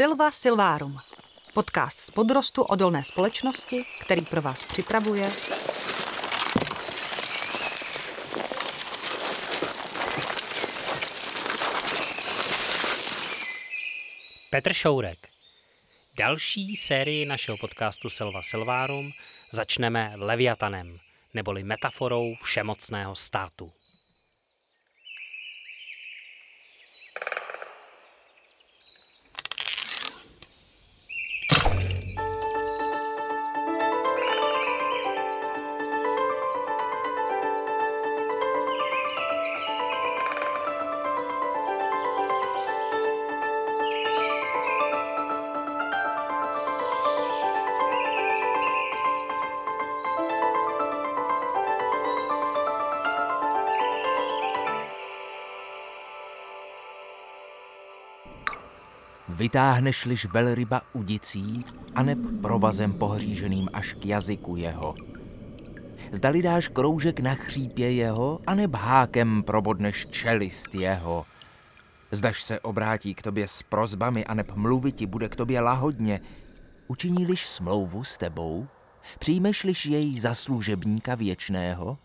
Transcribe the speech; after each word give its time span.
Silva 0.00 0.30
Silvárum. 0.30 0.98
Podcast 1.54 2.00
z 2.00 2.10
podrostu 2.10 2.62
odolné 2.62 3.04
společnosti, 3.04 3.84
který 4.00 4.24
pro 4.24 4.42
vás 4.42 4.62
připravuje 4.62 5.30
Petr 14.50 14.72
Šourek. 14.72 15.28
Další 16.18 16.76
sérii 16.76 17.26
našeho 17.26 17.58
podcastu 17.58 18.10
Silva 18.10 18.42
Silvárum 18.42 19.10
začneme 19.52 20.12
Leviatanem, 20.16 20.98
neboli 21.34 21.62
metaforou 21.62 22.34
všemocného 22.44 23.16
státu. 23.16 23.72
Vytáhneš-liž 59.40 60.26
velryba 60.26 60.82
udicí, 60.92 61.64
aneb 61.94 62.18
provazem 62.42 62.92
pohříženým 62.92 63.68
až 63.72 63.92
k 63.92 64.06
jazyku 64.06 64.56
jeho. 64.56 64.94
Zdali 66.12 66.42
dáš 66.42 66.68
kroužek 66.68 67.20
na 67.20 67.34
chřípě 67.34 67.92
jeho, 67.92 68.38
aneb 68.46 68.74
hákem 68.74 69.42
probodneš 69.42 70.06
čelist 70.06 70.74
jeho. 70.74 71.26
Zdaš 72.10 72.42
se 72.42 72.60
obrátí 72.60 73.14
k 73.14 73.22
tobě 73.22 73.46
s 73.46 73.62
prozbami, 73.62 74.24
aneb 74.24 74.52
mluviti 74.54 75.06
bude 75.06 75.28
k 75.28 75.36
tobě 75.36 75.60
lahodně. 75.60 76.20
Učiní-liž 76.88 77.48
smlouvu 77.48 78.04
s 78.04 78.18
tebou, 78.18 78.68
přijmeš-liž 79.18 79.86
jej 79.86 80.20
za 80.20 80.34
služebníka 80.34 81.14
věčného, 81.14 81.98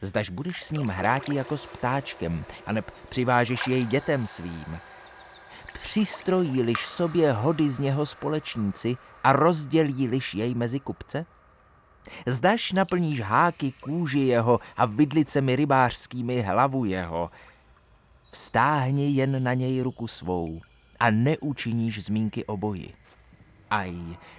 Zdaž 0.00 0.30
budeš 0.30 0.62
s 0.62 0.70
ním 0.70 0.88
hráti 0.88 1.34
jako 1.34 1.56
s 1.56 1.66
ptáčkem, 1.66 2.44
aneb 2.66 2.90
přivážeš 3.08 3.66
jej 3.66 3.84
dětem 3.84 4.26
svým, 4.26 4.78
přistrojí-liž 5.82 6.86
sobě 6.86 7.32
hody 7.32 7.68
z 7.68 7.78
něho 7.78 8.06
společníci 8.06 8.96
a 9.24 9.32
rozdělí-liž 9.32 10.34
jej 10.34 10.54
mezi 10.54 10.80
kupce? 10.80 11.26
Zdaš 12.26 12.72
naplníš 12.72 13.20
háky 13.20 13.72
kůži 13.80 14.18
jeho 14.18 14.60
a 14.76 14.86
vidlicemi 14.86 15.56
rybářskými 15.56 16.42
hlavu 16.42 16.84
jeho. 16.84 17.30
Vstáhni 18.30 19.10
jen 19.10 19.42
na 19.42 19.54
něj 19.54 19.80
ruku 19.80 20.08
svou 20.08 20.60
a 21.00 21.10
neučiníš 21.10 22.04
zmínky 22.04 22.44
o 22.44 22.56
boji. 22.56 22.94
Aj, 23.70 23.94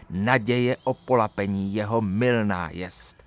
naděje 0.10 0.78
o 0.84 0.94
polapení 0.94 1.76
jeho 1.76 2.02
milná 2.02 2.70
jest. 2.74 3.24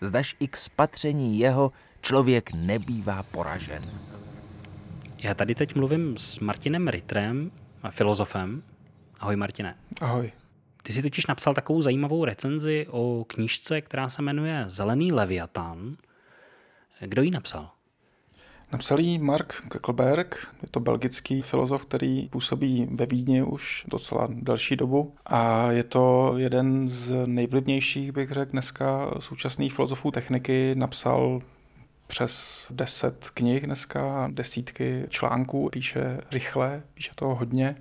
Zdaš 0.00 0.36
i 0.40 0.48
k 0.48 0.56
spatření 0.56 1.38
jeho 1.38 1.72
člověk 2.00 2.52
nebývá 2.52 3.22
poražen. 3.22 4.07
Já 5.18 5.34
tady 5.34 5.54
teď 5.54 5.74
mluvím 5.74 6.16
s 6.16 6.38
Martinem 6.38 6.88
Rittrem, 6.88 7.50
filozofem. 7.90 8.62
Ahoj 9.20 9.36
Martine. 9.36 9.76
Ahoj. 10.00 10.32
Ty 10.82 10.92
jsi 10.92 11.02
totiž 11.02 11.26
napsal 11.26 11.54
takovou 11.54 11.82
zajímavou 11.82 12.24
recenzi 12.24 12.86
o 12.90 13.24
knížce, 13.28 13.80
která 13.80 14.08
se 14.08 14.22
jmenuje 14.22 14.64
Zelený 14.68 15.12
leviatán. 15.12 15.96
Kdo 17.00 17.22
ji 17.22 17.30
napsal? 17.30 17.70
Napsal 18.72 19.00
ji 19.00 19.18
Mark 19.18 19.62
Kekelberg, 19.68 20.54
je 20.62 20.68
to 20.70 20.80
belgický 20.80 21.42
filozof, 21.42 21.86
který 21.86 22.28
působí 22.28 22.88
ve 22.90 23.06
Vídni 23.06 23.42
už 23.42 23.84
docela 23.88 24.28
delší 24.30 24.76
dobu 24.76 25.14
a 25.26 25.72
je 25.72 25.84
to 25.84 26.34
jeden 26.36 26.88
z 26.88 27.26
nejvlivnějších, 27.26 28.12
bych 28.12 28.30
řekl, 28.30 28.50
dneska 28.50 29.10
současných 29.18 29.74
filozofů 29.74 30.10
techniky. 30.10 30.74
Napsal 30.74 31.40
přes 32.08 32.66
deset 32.70 33.30
knih 33.34 33.66
dneska, 33.66 34.28
desítky 34.32 35.04
článků, 35.08 35.68
píše 35.72 36.20
rychle, 36.32 36.82
píše 36.94 37.10
toho 37.14 37.34
hodně. 37.34 37.76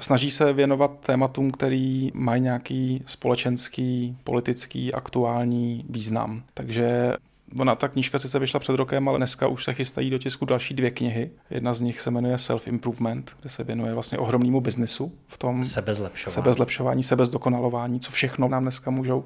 Snaží 0.00 0.30
se 0.30 0.52
věnovat 0.52 1.00
tématům, 1.00 1.50
který 1.50 2.10
mají 2.14 2.42
nějaký 2.42 3.04
společenský, 3.06 4.16
politický, 4.24 4.94
aktuální 4.94 5.84
význam. 5.88 6.42
Takže 6.54 7.12
Ona, 7.58 7.74
ta 7.74 7.88
knížka 7.88 8.18
sice 8.18 8.38
vyšla 8.38 8.60
před 8.60 8.76
rokem, 8.76 9.08
ale 9.08 9.18
dneska 9.18 9.46
už 9.46 9.64
se 9.64 9.74
chystají 9.74 10.10
do 10.10 10.18
tisku 10.18 10.44
další 10.44 10.74
dvě 10.74 10.90
knihy. 10.90 11.30
Jedna 11.50 11.74
z 11.74 11.80
nich 11.80 12.00
se 12.00 12.10
jmenuje 12.10 12.36
Self-Improvement, 12.36 13.22
kde 13.40 13.50
se 13.50 13.64
věnuje 13.64 13.94
vlastně 13.94 14.18
ohromnému 14.18 14.60
biznisu 14.60 15.12
v 15.26 15.38
tom 15.38 15.64
sebezlepšování, 15.64 16.34
sebezlepšování 16.34 17.02
sebezdokonalování, 17.02 18.00
co 18.00 18.10
všechno 18.10 18.48
nám 18.48 18.62
dneska 18.62 18.90
můžou 18.90 19.24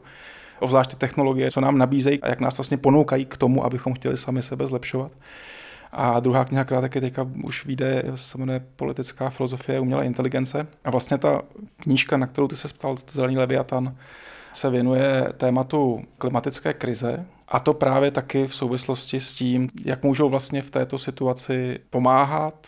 obzvlášť 0.61 0.91
ty 0.91 0.97
technologie, 0.97 1.51
co 1.51 1.61
nám 1.61 1.79
nabízejí 1.79 2.23
a 2.23 2.29
jak 2.29 2.41
nás 2.41 2.59
vlastně 2.59 2.77
ponoukají 2.77 3.27
k 3.27 3.37
tomu, 3.37 3.65
abychom 3.65 3.95
chtěli 3.95 4.17
sami 4.17 4.43
sebe 4.43 4.67
zlepšovat. 4.67 5.13
A 5.93 6.21
druhá 6.21 6.45
kniha, 6.45 6.65
která 6.65 6.81
taky 6.81 7.01
teďka 7.01 7.27
už 7.45 7.67
vyjde, 7.67 8.05
se 8.15 8.39
jmenuje 8.39 8.61
Politická 8.77 9.31
filozofie 9.31 9.81
umělé 9.81 10.07
inteligence. 10.07 10.67
A 10.85 10.91
vlastně 10.91 11.19
ta 11.19 11.43
knížka, 11.77 12.17
na 12.17 12.27
kterou 12.27 12.49
ty 12.49 12.57
se 12.57 12.69
ptal, 12.69 12.97
Zelený 13.13 13.39
Leviatan, 13.39 13.97
se 14.53 14.71
věnuje 14.71 15.29
tématu 15.37 16.05
klimatické 16.19 16.73
krize, 16.73 17.27
a 17.49 17.61
to 17.61 17.75
právě 17.75 18.11
taky 18.11 18.47
v 18.47 18.55
souvislosti 18.55 19.21
s 19.21 19.35
tím, 19.35 19.69
jak 19.85 20.03
můžou 20.03 20.29
vlastně 20.29 20.63
v 20.63 20.71
této 20.71 20.99
situaci 20.99 21.79
pomáhat 21.91 22.67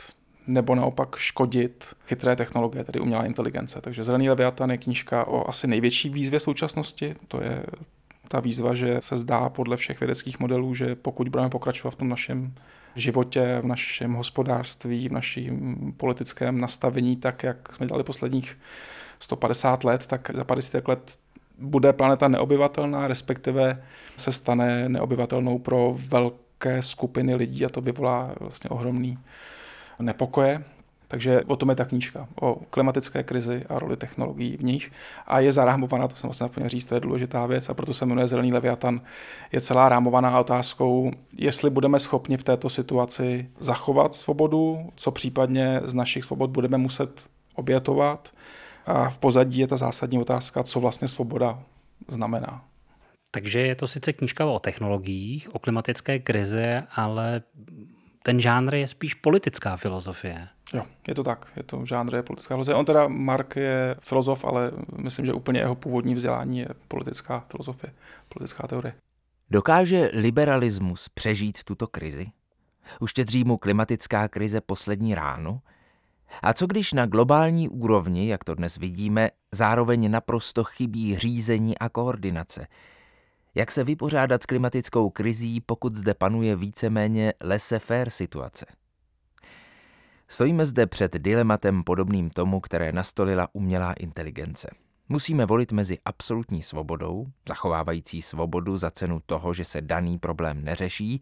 nebo 0.51 0.75
naopak 0.75 1.17
škodit 1.17 1.95
chytré 2.07 2.37
technologie, 2.37 2.85
tedy 2.85 3.01
umělá 3.01 3.25
inteligence. 3.25 3.81
Takže 3.81 4.05
Zelený 4.05 4.29
leviatan 4.29 4.71
je 4.71 4.79
knížka 4.79 5.25
o 5.27 5.49
asi 5.49 5.67
největší 5.67 6.09
výzvě 6.09 6.41
současnosti. 6.41 7.17
To 7.29 7.43
je 7.43 7.63
ta 8.29 8.41
výzva, 8.41 8.75
že 8.75 8.97
se 9.01 9.17
zdá 9.17 9.49
podle 9.49 9.77
všech 9.77 10.01
vědeckých 10.01 10.41
modelů, 10.41 10.75
že 10.75 10.95
pokud 10.95 11.29
budeme 11.29 11.51
pokračovat 11.51 11.91
v 11.91 11.95
tom 11.95 12.09
našem 12.09 12.55
životě, 12.95 13.59
v 13.63 13.67
našem 13.67 14.13
hospodářství, 14.13 15.09
v 15.09 15.13
našem 15.13 15.77
politickém 15.97 16.61
nastavení, 16.61 17.17
tak 17.17 17.43
jak 17.43 17.75
jsme 17.75 17.87
dělali 17.87 18.05
posledních 18.05 18.59
150 19.21 19.85
let, 19.85 20.07
tak 20.07 20.31
za 20.35 20.45
50 20.45 20.89
let 20.89 21.17
bude 21.59 21.93
planeta 21.93 22.29
neobyvatelná, 22.29 23.09
respektive 23.09 23.83
se 24.17 24.33
stane 24.33 24.89
neobyvatelnou 24.89 25.59
pro 25.59 25.95
velké 26.09 26.83
skupiny 26.83 27.35
lidí 27.35 27.65
a 27.65 27.69
to 27.69 27.81
vyvolá 27.81 28.35
vlastně 28.41 28.71
ohromný 28.71 29.19
nepokoje. 30.03 30.65
Takže 31.09 31.41
o 31.47 31.57
tom 31.57 31.69
je 31.69 31.75
ta 31.75 31.85
knížka, 31.85 32.29
o 32.41 32.55
klimatické 32.55 33.23
krizi 33.23 33.65
a 33.69 33.79
roli 33.79 33.97
technologií 33.97 34.57
v 34.57 34.65
nich. 34.65 34.93
A 35.27 35.41
je 35.41 35.53
zarámovaná, 35.53 36.09
to 36.09 36.17
jsem 36.17 36.29
vlastně 36.29 36.45
zapomněl 36.45 36.69
říct, 36.69 36.85
to 36.85 36.95
je 36.95 37.01
důležitá 37.01 37.47
věc 37.47 37.69
a 37.69 37.75
proto 37.75 37.95
se 37.95 38.07
jmenuje 38.07 38.27
Zelený 38.27 38.53
leviatan. 38.53 39.01
Je 39.53 39.61
celá 39.61 39.89
rámovaná 39.89 40.41
otázkou, 40.41 41.11
jestli 41.39 41.71
budeme 41.71 41.99
schopni 41.99 42.37
v 42.37 42.43
této 42.43 42.69
situaci 42.69 43.51
zachovat 43.61 44.15
svobodu, 44.15 44.91
co 44.95 45.11
případně 45.11 45.81
z 45.85 45.95
našich 45.95 46.25
svobod 46.25 46.51
budeme 46.51 46.79
muset 46.79 47.27
obětovat. 47.55 48.33
A 48.87 49.11
v 49.11 49.19
pozadí 49.19 49.59
je 49.59 49.67
ta 49.67 49.77
zásadní 49.77 50.19
otázka, 50.19 50.63
co 50.63 50.81
vlastně 50.81 51.09
svoboda 51.09 51.63
znamená. 52.09 52.65
Takže 53.31 53.61
je 53.61 53.75
to 53.75 53.89
sice 53.89 54.13
knížka 54.13 54.47
o 54.47 54.59
technologiích, 54.59 55.55
o 55.55 55.59
klimatické 55.59 56.19
krizi, 56.19 56.67
ale 56.97 57.43
ten 58.23 58.41
žánr 58.41 58.75
je 58.75 58.89
spíš 58.89 59.15
politická 59.15 59.77
filozofie. 59.77 60.49
Jo, 60.75 60.85
je 61.09 61.15
to 61.15 61.25
tak. 61.25 61.53
Je 61.57 61.63
to 61.63 61.87
žánr 61.87 62.15
je 62.15 62.23
politická 62.23 62.55
filozofie. 62.55 62.77
On 62.77 62.85
teda, 62.85 63.09
Mark 63.09 63.57
je 63.57 63.97
filozof, 64.01 64.45
ale 64.45 64.73
myslím, 64.99 65.27
že 65.27 65.33
úplně 65.33 65.61
jeho 65.61 65.75
původní 65.75 66.15
vzdělání 66.15 66.59
je 66.59 66.69
politická 66.89 67.45
filozofie, 67.51 67.93
politická 68.29 68.67
teorie. 68.67 68.95
Dokáže 69.51 70.11
liberalismus 70.13 71.09
přežít 71.09 71.65
tuto 71.65 71.87
krizi? 71.87 72.27
Uštědří 73.01 73.45
mu 73.45 73.57
klimatická 73.57 74.29
krize 74.29 74.61
poslední 74.61 75.15
ránu? 75.15 75.61
A 76.43 76.53
co 76.53 76.67
když 76.67 76.93
na 76.93 77.07
globální 77.07 77.69
úrovni, 77.69 78.29
jak 78.29 78.45
to 78.45 78.55
dnes 78.55 78.77
vidíme, 78.77 79.31
zároveň 79.53 80.11
naprosto 80.11 80.65
chybí 80.65 81.19
řízení 81.19 81.79
a 81.79 81.89
koordinace– 81.89 82.67
jak 83.55 83.71
se 83.71 83.85
vypořádat 83.85 84.43
s 84.43 84.47
klimatickou 84.47 85.11
krizí, 85.11 85.61
pokud 85.61 85.95
zde 85.95 86.15
panuje 86.15 86.57
víceméně 86.57 87.33
laissez-faire 87.45 88.11
situace? 88.11 88.67
Stojíme 90.29 90.67
zde 90.67 90.87
před 90.87 91.17
dilematem 91.17 91.85
podobným 91.85 92.31
tomu, 92.31 92.61
které 92.61 92.93
nastolila 92.93 93.49
umělá 93.53 93.93
inteligence. 93.93 94.71
Musíme 95.09 95.47
volit 95.47 95.73
mezi 95.73 95.99
absolutní 96.05 96.63
svobodou, 96.63 97.27
zachovávající 97.49 98.23
svobodu 98.23 98.77
za 98.77 98.91
cenu 98.91 99.21
toho, 99.27 99.55
že 99.55 99.65
se 99.65 99.81
daný 99.81 100.19
problém 100.19 100.65
neřeší, 100.65 101.21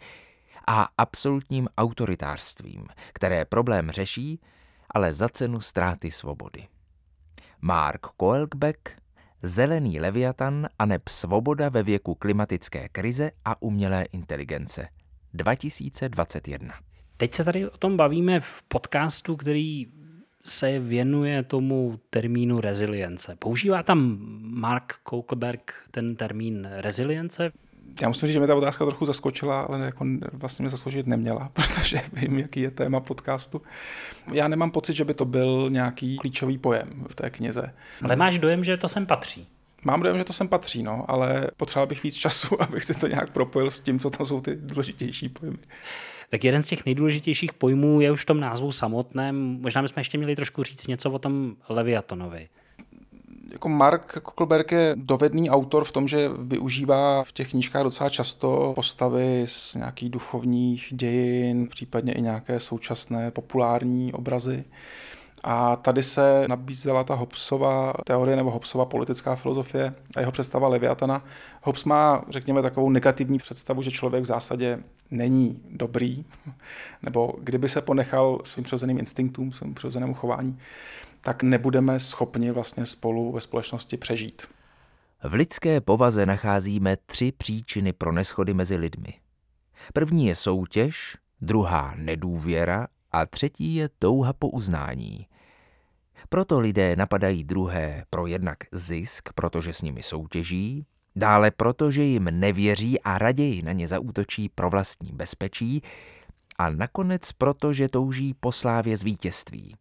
a 0.67 0.89
absolutním 0.99 1.69
autoritářstvím, 1.79 2.87
které 3.13 3.45
problém 3.45 3.91
řeší, 3.91 4.41
ale 4.91 5.13
za 5.13 5.29
cenu 5.29 5.61
ztráty 5.61 6.11
svobody. 6.11 6.69
Mark 7.61 8.07
Koelbeck, 8.17 8.91
Zelený 9.43 10.01
leviatan 10.01 10.69
a 10.79 10.87
neb 10.87 11.09
svoboda 11.09 11.69
ve 11.69 11.83
věku 11.83 12.15
klimatické 12.15 12.89
krize 12.89 13.31
a 13.45 13.63
umělé 13.63 14.05
inteligence. 14.13 14.89
2021. 15.35 16.75
Teď 17.17 17.35
se 17.35 17.45
tady 17.45 17.69
o 17.71 17.77
tom 17.77 17.97
bavíme 17.97 18.41
v 18.41 18.63
podcastu, 18.69 19.37
který 19.37 19.87
se 20.45 20.79
věnuje 20.79 21.43
tomu 21.43 22.01
termínu 22.11 22.61
rezilience. 22.61 23.37
Používá 23.39 23.83
tam 23.83 24.19
Mark 24.41 24.95
Kokelberg 25.03 25.73
ten 25.91 26.17
termín 26.17 26.69
rezilience? 26.71 27.53
Já 28.01 28.09
musím 28.09 28.27
říct, 28.27 28.33
že 28.33 28.39
mě 28.39 28.49
ta 28.49 28.55
otázka 28.55 28.87
trochu 28.87 29.07
zaskočila, 29.07 29.61
ale 29.61 29.81
jako 29.81 30.07
vlastně 30.33 30.63
mě 30.63 30.71
zaskočit 30.71 31.07
neměla, 31.07 31.49
protože 31.53 32.01
vím, 32.13 32.39
jaký 32.39 32.61
je 32.61 32.71
téma 32.71 33.01
podcastu. 33.01 33.63
Já 34.33 34.49
nemám 34.49 34.71
pocit, 34.71 34.95
že 34.95 35.05
by 35.05 35.15
to 35.15 35.25
byl 35.25 35.71
nějaký 35.71 36.17
klíčový 36.17 36.59
pojem 36.59 37.05
v 37.09 37.15
té 37.15 37.31
knize. 37.31 37.75
Ale 38.03 38.17
máš 38.17 38.39
dojem, 38.39 38.65
že 38.65 38.77
to 38.77 38.89
sem 38.89 39.07
patří? 39.07 39.49
Mám 39.85 40.03
dojem, 40.03 40.19
že 40.19 40.25
to 40.25 40.33
sem 40.33 40.49
patří, 40.49 40.83
no, 40.83 41.05
ale 41.11 41.51
potřeboval 41.57 41.87
bych 41.87 42.03
víc 42.03 42.17
času, 42.17 42.63
abych 42.63 42.85
si 42.85 42.95
to 42.95 43.07
nějak 43.07 43.31
propojil 43.31 43.71
s 43.71 43.81
tím, 43.81 43.99
co 43.99 44.11
tam 44.11 44.27
jsou 44.27 44.41
ty 44.41 44.51
důležitější 44.55 45.29
pojmy. 45.29 45.57
Tak 46.31 46.45
jeden 46.45 46.63
z 46.63 46.69
těch 46.69 46.85
nejdůležitějších 46.85 47.53
pojmů 47.53 48.01
je 48.01 48.13
už 48.13 48.23
v 48.23 48.27
tom 48.27 48.41
názvu 48.41 48.73
samotném. 48.73 49.59
Možná 49.61 49.83
bychom 49.83 50.01
ještě 50.01 50.19
měli 50.19 50.37
trošku 50.37 50.63
říct 50.63 50.87
něco 50.87 51.11
o 51.11 51.19
tom 51.19 51.57
Leviatonovi 51.69 52.49
jako 53.53 53.69
Mark 53.69 54.19
Kokelberg 54.23 54.73
je 54.73 54.93
dovedný 54.97 55.51
autor 55.51 55.85
v 55.85 55.93
tom, 55.93 56.09
že 56.09 56.31
využívá 56.39 57.25
v 57.25 57.33
těch 57.33 57.51
knížkách 57.51 57.83
docela 57.83 58.11
často 58.11 58.73
postavy 58.75 59.45
z 59.47 59.75
nějakých 59.75 60.11
duchovních 60.11 60.89
dějin, 60.91 61.69
případně 61.69 62.13
i 62.13 62.23
nějaké 62.23 62.61
současné 62.61 63.31
populární 63.31 64.13
obrazy. 64.13 64.65
A 65.45 65.77
tady 65.77 66.03
se 66.03 66.45
nabízela 66.49 67.05
ta 67.05 67.15
Hobbesova 67.15 67.93
teorie 68.05 68.37
nebo 68.37 68.51
Hobbesova 68.51 68.85
politická 68.85 69.35
filozofie 69.35 69.95
a 70.17 70.21
jeho 70.21 70.33
představa 70.33 70.69
Leviatana. 70.69 71.25
Hobbes 71.63 71.85
má, 71.85 72.25
řekněme, 72.29 72.63
takovou 72.63 72.91
negativní 72.91 73.39
představu, 73.39 73.83
že 73.83 73.91
člověk 73.91 74.23
v 74.23 74.27
zásadě 74.27 74.79
není 75.11 75.61
dobrý, 75.71 76.25
nebo 77.03 77.35
kdyby 77.41 77.69
se 77.69 77.81
ponechal 77.81 78.39
svým 78.45 78.65
přirozeným 78.65 78.99
instinktům, 78.99 79.53
svým 79.53 79.75
přirozenému 79.75 80.15
chování, 80.15 80.59
tak 81.21 81.43
nebudeme 81.43 82.01
schopni 82.01 82.51
vlastně 82.51 82.87
spolu 82.87 83.33
ve 83.33 83.41
společnosti 83.41 83.97
přežít. 83.97 84.47
V 85.25 85.35
lidské 85.35 85.81
povaze 85.81 86.27
nacházíme 86.27 86.97
tři 87.07 87.33
příčiny 87.33 87.93
pro 87.93 88.13
neschody 88.13 88.55
mezi 88.55 88.77
lidmi. 88.77 89.15
První 89.93 90.27
je 90.27 90.35
soutěž, 90.35 91.17
druhá 91.41 91.95
nedůvěra 91.97 92.87
a 93.13 93.27
třetí 93.27 93.75
je 93.75 93.89
touha 93.99 94.33
po 94.33 94.49
uznání. 94.49 95.27
Proto 96.29 96.61
lidé 96.61 96.97
napadají 96.97 97.45
druhé 97.45 98.05
pro 98.11 98.27
jednak 98.27 98.59
zisk, 98.73 99.29
protože 99.35 99.73
s 99.73 99.83
nimi 99.83 100.03
soutěží, 100.03 100.87
dále 101.17 101.51
proto, 101.51 101.91
že 101.91 102.03
jim 102.03 102.25
nevěří 102.25 103.01
a 103.01 103.19
raději 103.19 103.63
na 103.63 103.73
ně 103.73 103.89
zaútočí 103.89 104.49
pro 104.49 104.71
vlastní 104.71 105.13
bezpečí 105.13 105.83
a 106.59 106.71
nakonec 106.71 107.33
proto, 107.33 107.73
že 107.73 107.89
touží 107.89 108.35
po 108.35 108.53
slávě 108.53 108.97
z 108.97 109.03
vítězství. 109.03 109.77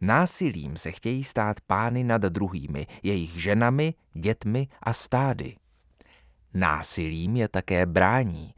Násilím 0.00 0.76
se 0.76 0.92
chtějí 0.92 1.24
stát 1.24 1.60
pány 1.60 2.04
nad 2.04 2.22
druhými, 2.22 2.86
jejich 3.02 3.42
ženami, 3.42 3.94
dětmi 4.12 4.68
a 4.82 4.92
stády. 4.92 5.56
Násilím 6.54 7.36
je 7.36 7.48
také 7.48 7.86
brání. 7.86 8.54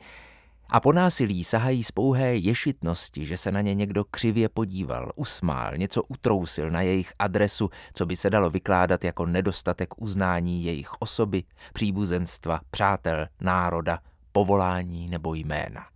A 0.72 0.80
po 0.80 0.92
násilí 0.92 1.44
sahají 1.44 1.82
z 1.82 1.90
pouhé 1.90 2.36
ješitnosti, 2.36 3.26
že 3.26 3.36
se 3.36 3.52
na 3.52 3.60
ně 3.60 3.74
někdo 3.74 4.04
křivě 4.04 4.48
podíval, 4.48 5.12
usmál, 5.16 5.76
něco 5.76 6.02
utrousil 6.02 6.70
na 6.70 6.82
jejich 6.82 7.12
adresu, 7.18 7.70
co 7.94 8.06
by 8.06 8.16
se 8.16 8.30
dalo 8.30 8.50
vykládat 8.50 9.04
jako 9.04 9.26
nedostatek 9.26 10.02
uznání 10.02 10.64
jejich 10.64 10.90
osoby, 10.98 11.42
příbuzenstva, 11.72 12.60
přátel, 12.70 13.26
národa, 13.40 13.98
povolání 14.32 15.08
nebo 15.08 15.34
jména. 15.34 15.86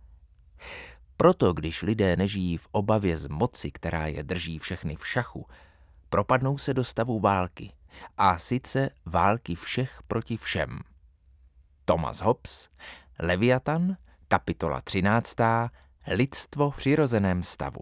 Proto, 1.17 1.53
když 1.53 1.81
lidé 1.81 2.15
nežijí 2.15 2.57
v 2.57 2.67
obavě 2.71 3.17
z 3.17 3.27
moci, 3.27 3.71
která 3.71 4.07
je 4.07 4.23
drží 4.23 4.59
všechny 4.59 4.95
v 4.95 5.07
šachu, 5.07 5.45
propadnou 6.09 6.57
se 6.57 6.73
do 6.73 6.83
stavu 6.83 7.19
války. 7.19 7.71
A 8.17 8.37
sice 8.37 8.89
války 9.05 9.55
všech 9.55 9.99
proti 10.07 10.37
všem. 10.37 10.79
Thomas 11.85 12.21
Hobbes, 12.21 12.69
Leviatan, 13.19 13.97
kapitola 14.27 14.81
13. 14.81 15.35
Lidstvo 16.07 16.71
v 16.71 16.77
přirozeném 16.77 17.43
stavu. 17.43 17.81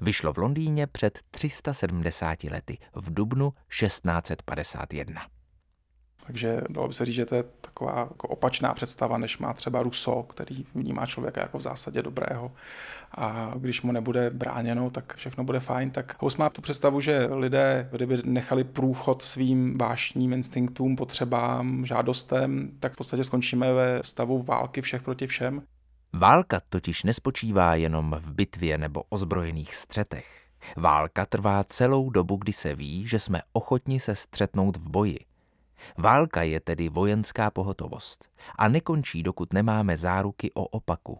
Vyšlo 0.00 0.32
v 0.32 0.38
Londýně 0.38 0.86
před 0.86 1.18
370 1.30 2.44
lety 2.44 2.78
v 2.94 3.14
dubnu 3.14 3.50
1651. 3.50 5.33
Takže 6.26 6.60
dalo 6.70 6.88
by 6.88 6.94
se 6.94 7.04
říct, 7.04 7.14
že 7.14 7.26
to 7.26 7.34
je 7.34 7.44
taková 7.60 7.98
jako 7.98 8.28
opačná 8.28 8.74
představa, 8.74 9.18
než 9.18 9.38
má 9.38 9.52
třeba 9.52 9.82
Rousseau, 9.82 10.22
který 10.22 10.66
vnímá 10.74 11.06
člověka 11.06 11.40
jako 11.40 11.58
v 11.58 11.62
zásadě 11.62 12.02
dobrého. 12.02 12.52
A 13.14 13.52
když 13.56 13.82
mu 13.82 13.92
nebude 13.92 14.30
bráněno, 14.30 14.90
tak 14.90 15.14
všechno 15.16 15.44
bude 15.44 15.60
fajn. 15.60 15.90
Tak 15.90 16.22
House 16.22 16.38
má 16.38 16.50
tu 16.50 16.62
představu, 16.62 17.00
že 17.00 17.28
lidé, 17.30 17.88
kdyby 17.92 18.18
nechali 18.24 18.64
průchod 18.64 19.22
svým 19.22 19.78
vášním 19.78 20.32
instinktům, 20.32 20.96
potřebám, 20.96 21.86
žádostem, 21.86 22.70
tak 22.80 22.92
v 22.92 22.96
podstatě 22.96 23.24
skončíme 23.24 23.72
ve 23.72 24.02
stavu 24.02 24.42
války 24.42 24.80
všech 24.80 25.02
proti 25.02 25.26
všem. 25.26 25.62
Válka 26.12 26.60
totiž 26.68 27.02
nespočívá 27.02 27.74
jenom 27.74 28.16
v 28.20 28.32
bitvě 28.32 28.78
nebo 28.78 29.02
ozbrojených 29.08 29.74
střetech. 29.74 30.44
Válka 30.76 31.26
trvá 31.26 31.64
celou 31.64 32.10
dobu, 32.10 32.36
kdy 32.36 32.52
se 32.52 32.74
ví, 32.74 33.06
že 33.06 33.18
jsme 33.18 33.42
ochotni 33.52 34.00
se 34.00 34.14
střetnout 34.14 34.76
v 34.76 34.88
boji. 34.88 35.18
Válka 35.98 36.42
je 36.42 36.60
tedy 36.60 36.88
vojenská 36.88 37.50
pohotovost 37.50 38.28
a 38.58 38.68
nekončí, 38.68 39.22
dokud 39.22 39.52
nemáme 39.52 39.96
záruky 39.96 40.50
o 40.54 40.64
opaku. 40.64 41.18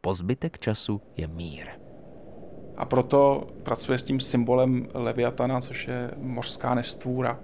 Po 0.00 0.14
zbytek 0.14 0.58
času 0.58 1.00
je 1.16 1.26
mír. 1.26 1.66
A 2.76 2.84
proto 2.84 3.46
pracuje 3.62 3.98
s 3.98 4.02
tím 4.02 4.20
symbolem 4.20 4.88
Leviatana, 4.94 5.60
což 5.60 5.88
je 5.88 6.10
mořská 6.16 6.74
nestvůra. 6.74 7.40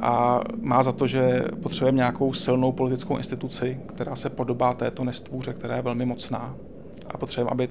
A 0.00 0.40
má 0.60 0.82
za 0.82 0.92
to, 0.92 1.06
že 1.06 1.44
potřebujeme 1.62 1.96
nějakou 1.96 2.32
silnou 2.32 2.72
politickou 2.72 3.16
instituci, 3.16 3.80
která 3.86 4.16
se 4.16 4.30
podobá 4.30 4.74
této 4.74 5.04
nestvůře, 5.04 5.52
která 5.52 5.76
je 5.76 5.82
velmi 5.82 6.06
mocná. 6.06 6.56
A 7.06 7.18
potřebujeme, 7.18 7.50
aby 7.50 7.68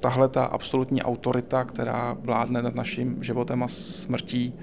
tahle 0.00 0.28
ta 0.28 0.44
absolutní 0.44 1.02
autorita, 1.02 1.64
která 1.64 2.16
vládne 2.20 2.62
nad 2.62 2.74
naším 2.74 3.22
životem 3.24 3.62
a 3.62 3.68
smrtí, 3.68 4.54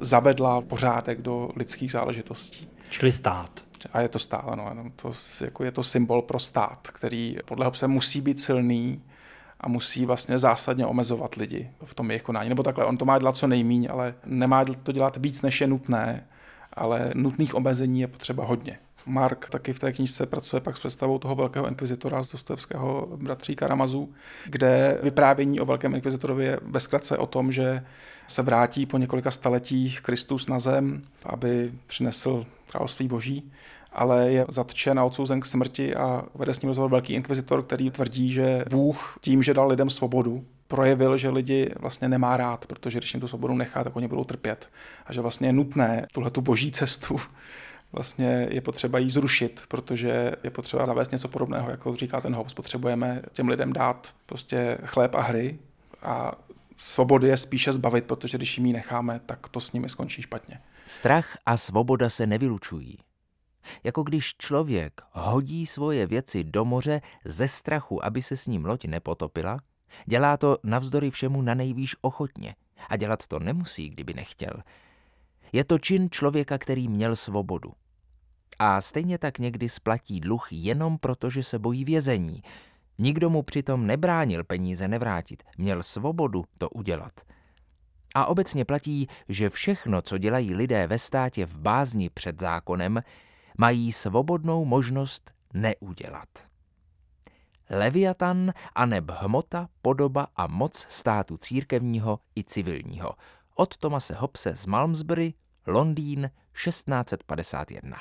zavedla 0.00 0.60
pořádek 0.60 1.22
do 1.22 1.50
lidských 1.56 1.92
záležitostí. 1.92 2.68
Čili 2.88 3.12
stát. 3.12 3.60
A 3.92 4.00
je 4.00 4.08
to 4.08 4.18
stát, 4.18 4.44
ano, 4.46 4.66
ano. 4.66 4.84
To, 4.96 5.12
jako 5.40 5.64
je 5.64 5.72
to 5.72 5.82
symbol 5.82 6.22
pro 6.22 6.38
stát, 6.38 6.88
který 6.88 7.36
podle 7.44 7.70
se 7.74 7.88
musí 7.88 8.20
být 8.20 8.40
silný 8.40 9.02
a 9.60 9.68
musí 9.68 10.06
vlastně 10.06 10.38
zásadně 10.38 10.86
omezovat 10.86 11.34
lidi 11.34 11.70
v 11.84 11.94
tom 11.94 12.10
jejich 12.10 12.22
konání. 12.22 12.48
Nebo 12.48 12.62
takhle, 12.62 12.84
on 12.84 12.96
to 12.96 13.04
má 13.04 13.18
dělat 13.18 13.36
co 13.36 13.46
nejmíň, 13.46 13.88
ale 13.90 14.14
nemá 14.24 14.64
to 14.64 14.92
dělat 14.92 15.16
víc, 15.16 15.42
než 15.42 15.60
je 15.60 15.66
nutné, 15.66 16.26
ale 16.72 17.10
nutných 17.14 17.54
omezení 17.54 18.00
je 18.00 18.06
potřeba 18.06 18.44
hodně. 18.44 18.78
Mark 19.06 19.48
taky 19.48 19.72
v 19.72 19.78
té 19.78 19.92
knižce 19.92 20.26
pracuje 20.26 20.60
pak 20.60 20.76
s 20.76 20.80
představou 20.80 21.18
toho 21.18 21.34
velkého 21.34 21.68
inkvizitora 21.68 22.22
z 22.22 22.32
Dostojevského 22.32 23.08
bratří 23.16 23.56
Karamazu, 23.56 24.12
kde 24.46 24.98
vyprávění 25.02 25.60
o 25.60 25.64
velkém 25.64 25.94
inkvizitorovi 25.94 26.44
je 26.44 26.60
ve 26.62 26.80
zkratce 26.80 27.18
o 27.18 27.26
tom, 27.26 27.52
že 27.52 27.84
se 28.26 28.42
vrátí 28.42 28.86
po 28.86 28.98
několika 28.98 29.30
staletích 29.30 30.00
Kristus 30.00 30.46
na 30.46 30.58
zem, 30.58 31.02
aby 31.24 31.72
přinesl 31.86 32.46
království 32.66 33.08
boží 33.08 33.52
ale 33.96 34.30
je 34.30 34.46
zatčen 34.48 34.98
a 34.98 35.04
odsouzen 35.04 35.40
k 35.40 35.46
smrti 35.46 35.94
a 35.94 36.24
vede 36.34 36.54
s 36.54 36.62
ním 36.62 36.68
rozhovor 36.68 36.90
velký 36.90 37.12
inkvizitor, 37.12 37.62
který 37.62 37.90
tvrdí, 37.90 38.32
že 38.32 38.64
Bůh 38.70 39.18
tím, 39.20 39.42
že 39.42 39.54
dal 39.54 39.68
lidem 39.68 39.90
svobodu, 39.90 40.44
projevil, 40.68 41.16
že 41.16 41.28
lidi 41.28 41.70
vlastně 41.80 42.08
nemá 42.08 42.36
rád, 42.36 42.66
protože 42.66 42.98
když 42.98 43.14
jim 43.14 43.20
tu 43.20 43.28
svobodu 43.28 43.54
nechá, 43.54 43.84
tak 43.84 43.96
oni 43.96 44.08
budou 44.08 44.24
trpět. 44.24 44.70
A 45.06 45.12
že 45.12 45.20
vlastně 45.20 45.48
je 45.48 45.52
nutné 45.52 46.06
tuhle 46.12 46.30
tu 46.30 46.40
boží 46.40 46.72
cestu 46.72 47.16
vlastně 47.92 48.48
je 48.50 48.60
potřeba 48.60 48.98
jí 48.98 49.10
zrušit, 49.10 49.62
protože 49.68 50.32
je 50.44 50.50
potřeba 50.50 50.84
zavést 50.84 51.12
něco 51.12 51.28
podobného, 51.28 51.70
jako 51.70 51.96
říká 51.96 52.20
ten 52.20 52.34
Hobbes. 52.34 52.54
Potřebujeme 52.54 53.22
těm 53.32 53.48
lidem 53.48 53.72
dát 53.72 54.14
prostě 54.26 54.78
chléb 54.84 55.14
a 55.14 55.20
hry 55.22 55.58
a 56.02 56.32
svobody 56.76 57.28
je 57.28 57.36
spíše 57.36 57.72
zbavit, 57.72 58.04
protože 58.04 58.38
když 58.38 58.58
jim 58.58 58.66
ji 58.66 58.72
necháme, 58.72 59.20
tak 59.26 59.48
to 59.48 59.60
s 59.60 59.72
nimi 59.72 59.88
skončí 59.88 60.22
špatně. 60.22 60.60
Strach 60.86 61.38
a 61.46 61.56
svoboda 61.56 62.10
se 62.10 62.26
nevylučují. 62.26 62.98
Jako 63.84 64.02
když 64.02 64.34
člověk 64.38 65.00
hodí 65.12 65.66
svoje 65.66 66.06
věci 66.06 66.44
do 66.44 66.64
moře 66.64 67.00
ze 67.24 67.48
strachu, 67.48 68.04
aby 68.04 68.22
se 68.22 68.36
s 68.36 68.46
ním 68.46 68.64
loď 68.64 68.84
nepotopila, 68.84 69.60
dělá 70.06 70.36
to 70.36 70.56
navzdory 70.62 71.10
všemu 71.10 71.42
na 71.42 71.54
nejvýš 71.54 71.96
ochotně 72.00 72.54
a 72.88 72.96
dělat 72.96 73.26
to 73.26 73.38
nemusí, 73.38 73.90
kdyby 73.90 74.14
nechtěl. 74.14 74.52
Je 75.52 75.64
to 75.64 75.78
čin 75.78 76.08
člověka, 76.10 76.58
který 76.58 76.88
měl 76.88 77.16
svobodu. 77.16 77.72
A 78.58 78.80
stejně 78.80 79.18
tak 79.18 79.38
někdy 79.38 79.68
splatí 79.68 80.20
dluh 80.20 80.48
jenom 80.50 80.98
proto, 80.98 81.30
že 81.30 81.42
se 81.42 81.58
bojí 81.58 81.84
vězení. 81.84 82.42
Nikdo 82.98 83.30
mu 83.30 83.42
přitom 83.42 83.86
nebránil 83.86 84.44
peníze 84.44 84.88
nevrátit, 84.88 85.42
měl 85.58 85.82
svobodu 85.82 86.44
to 86.58 86.68
udělat. 86.68 87.12
A 88.14 88.26
obecně 88.26 88.64
platí, 88.64 89.06
že 89.28 89.50
všechno, 89.50 90.02
co 90.02 90.18
dělají 90.18 90.54
lidé 90.54 90.86
ve 90.86 90.98
státě 90.98 91.46
v 91.46 91.58
bázni 91.58 92.10
před 92.10 92.40
zákonem, 92.40 93.02
mají 93.58 93.92
svobodnou 93.92 94.64
možnost 94.64 95.30
neudělat. 95.54 96.28
Leviatan 97.70 98.52
aneb 98.74 99.10
hmota, 99.10 99.68
podoba 99.82 100.26
a 100.36 100.46
moc 100.46 100.86
státu 100.88 101.36
církevního 101.36 102.18
i 102.36 102.44
civilního. 102.44 103.14
Od 103.58 103.76
Tomase 103.76 104.14
Hobbese 104.14 104.56
z 104.56 104.66
Malmesbury, 104.66 105.34
Londýn, 105.66 106.30
1651. 106.64 107.96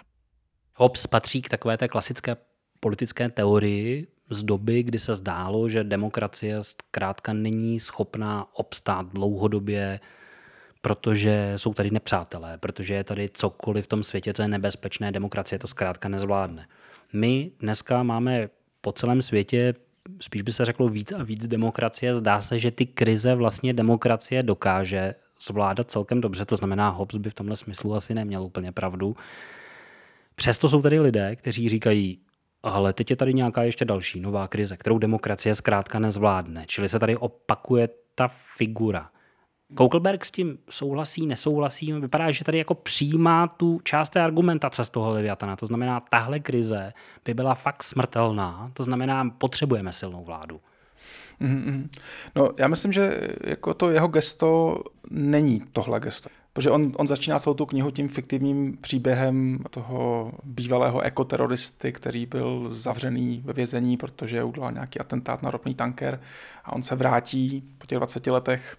Hobbes 0.75 1.07
patří 1.07 1.41
k 1.41 1.49
takové 1.49 1.77
té 1.77 1.87
klasické 1.87 2.37
politické 2.79 3.29
teorii 3.29 4.07
z 4.29 4.43
doby, 4.43 4.83
kdy 4.83 4.99
se 4.99 5.13
zdálo, 5.13 5.69
že 5.69 5.83
demokracie 5.83 6.63
zkrátka 6.63 7.33
není 7.33 7.79
schopná 7.79 8.47
obstát 8.53 9.07
dlouhodobě, 9.13 9.99
protože 10.81 11.53
jsou 11.57 11.73
tady 11.73 11.91
nepřátelé, 11.91 12.57
protože 12.57 12.93
je 12.93 13.03
tady 13.03 13.29
cokoliv 13.33 13.85
v 13.85 13.89
tom 13.89 14.03
světě, 14.03 14.33
co 14.33 14.41
je 14.41 14.47
nebezpečné, 14.47 15.11
demokracie 15.11 15.59
to 15.59 15.67
zkrátka 15.67 16.09
nezvládne. 16.09 16.67
My 17.13 17.51
dneska 17.59 18.03
máme 18.03 18.49
po 18.81 18.91
celém 18.91 19.21
světě 19.21 19.73
spíš 20.21 20.41
by 20.41 20.51
se 20.51 20.65
řeklo 20.65 20.89
víc 20.89 21.11
a 21.11 21.23
víc 21.23 21.47
demokracie. 21.47 22.15
Zdá 22.15 22.41
se, 22.41 22.59
že 22.59 22.71
ty 22.71 22.85
krize 22.85 23.35
vlastně 23.35 23.73
demokracie 23.73 24.43
dokáže 24.43 25.15
zvládat 25.47 25.91
celkem 25.91 26.21
dobře, 26.21 26.45
to 26.45 26.55
znamená, 26.55 26.89
Hobbes 26.89 27.17
by 27.17 27.29
v 27.29 27.33
tomhle 27.33 27.55
smyslu 27.55 27.95
asi 27.95 28.13
neměl 28.13 28.43
úplně 28.43 28.71
pravdu. 28.71 29.15
Přesto 30.35 30.69
jsou 30.69 30.81
tady 30.81 30.99
lidé, 30.99 31.35
kteří 31.35 31.69
říkají, 31.69 32.19
ale 32.63 32.93
teď 32.93 33.09
je 33.09 33.15
tady 33.15 33.33
nějaká 33.33 33.63
ještě 33.63 33.85
další 33.85 34.19
nová 34.19 34.47
krize, 34.47 34.77
kterou 34.77 34.97
demokracie 34.97 35.55
zkrátka 35.55 35.99
nezvládne. 35.99 36.63
Čili 36.67 36.89
se 36.89 36.99
tady 36.99 37.17
opakuje 37.17 37.89
ta 38.15 38.27
figura. 38.57 39.09
Koukleberg 39.75 40.25
s 40.25 40.31
tím 40.31 40.57
souhlasí, 40.69 41.27
nesouhlasí. 41.27 41.93
Vypadá, 41.93 42.31
že 42.31 42.43
tady 42.43 42.57
jako 42.57 42.75
přijímá 42.75 43.47
tu 43.47 43.79
část 43.83 44.09
té 44.09 44.21
argumentace 44.21 44.85
z 44.85 44.89
toho 44.89 45.09
Leviatana. 45.09 45.55
To 45.55 45.65
znamená, 45.65 45.99
tahle 45.99 46.39
krize 46.39 46.93
by 47.25 47.33
byla 47.33 47.55
fakt 47.55 47.83
smrtelná. 47.83 48.71
To 48.73 48.83
znamená, 48.83 49.29
potřebujeme 49.37 49.93
silnou 49.93 50.23
vládu. 50.23 50.61
Mm-hmm. 51.41 51.87
No, 52.35 52.49
já 52.57 52.67
myslím, 52.67 52.91
že 52.91 53.27
jako 53.43 53.73
to 53.73 53.91
jeho 53.91 54.07
gesto 54.07 54.79
není 55.09 55.63
tohle 55.73 55.99
gesto. 55.99 56.29
Protože 56.53 56.71
on, 56.71 56.91
on 56.95 57.07
začíná 57.07 57.39
celou 57.39 57.53
tu 57.53 57.65
knihu 57.65 57.91
tím 57.91 58.07
fiktivním 58.07 58.77
příběhem 58.77 59.59
toho 59.69 60.31
bývalého 60.43 61.01
ekoteroristy, 61.01 61.91
který 61.91 62.25
byl 62.25 62.69
zavřený 62.69 63.41
ve 63.45 63.53
vězení, 63.53 63.97
protože 63.97 64.43
udělal 64.43 64.71
nějaký 64.71 64.99
atentát 64.99 65.43
na 65.43 65.51
ropný 65.51 65.75
tanker 65.75 66.19
a 66.65 66.73
on 66.73 66.83
se 66.83 66.95
vrátí 66.95 67.63
po 67.77 67.87
těch 67.87 67.97
20 67.97 68.27
letech 68.27 68.77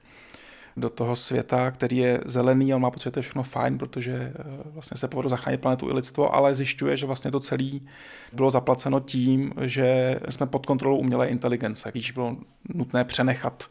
do 0.77 0.91
toho 0.91 1.17
světa, 1.17 1.71
který 1.71 1.97
je 1.97 2.21
zelený 2.25 2.73
a 2.73 2.77
on 2.77 2.83
má 2.83 2.91
pocit, 2.91 3.05
že 3.05 3.11
to 3.11 3.19
je 3.19 3.23
všechno 3.23 3.43
fajn, 3.43 3.79
protože 3.79 4.13
eh, 4.13 4.33
vlastně 4.65 4.97
se 4.97 5.09
povedlo 5.09 5.29
zachránit 5.29 5.61
planetu 5.61 5.89
i 5.89 5.93
lidstvo, 5.93 6.35
ale 6.35 6.55
zjišťuje, 6.55 6.97
že 6.97 7.07
vlastně 7.07 7.31
to 7.31 7.41
celé 7.41 7.71
bylo 8.33 8.51
zaplaceno 8.51 9.01
tím, 9.01 9.53
že 9.61 10.21
jsme 10.29 10.47
pod 10.47 10.67
kontrolou 10.67 10.97
umělé 10.97 11.29
inteligence, 11.29 11.91
když 11.91 12.11
bylo 12.11 12.37
nutné 12.75 13.05
přenechat 13.05 13.71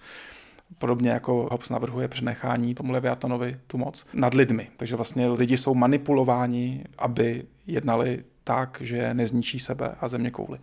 podobně 0.77 1.09
jako 1.09 1.47
Hobbes 1.51 1.69
navrhuje 1.69 2.07
přenechání 2.07 2.75
tomu 2.75 2.91
Leviatanovi 2.91 3.59
tu 3.67 3.77
moc 3.77 4.05
nad 4.13 4.33
lidmi. 4.33 4.69
Takže 4.77 4.95
vlastně 4.95 5.27
lidi 5.27 5.57
jsou 5.57 5.75
manipulováni, 5.75 6.83
aby 6.97 7.45
jednali 7.67 8.23
tak, 8.43 8.77
že 8.81 9.13
nezničí 9.13 9.59
sebe 9.59 9.95
a 10.01 10.07
země 10.07 10.31
kouly. 10.31 10.59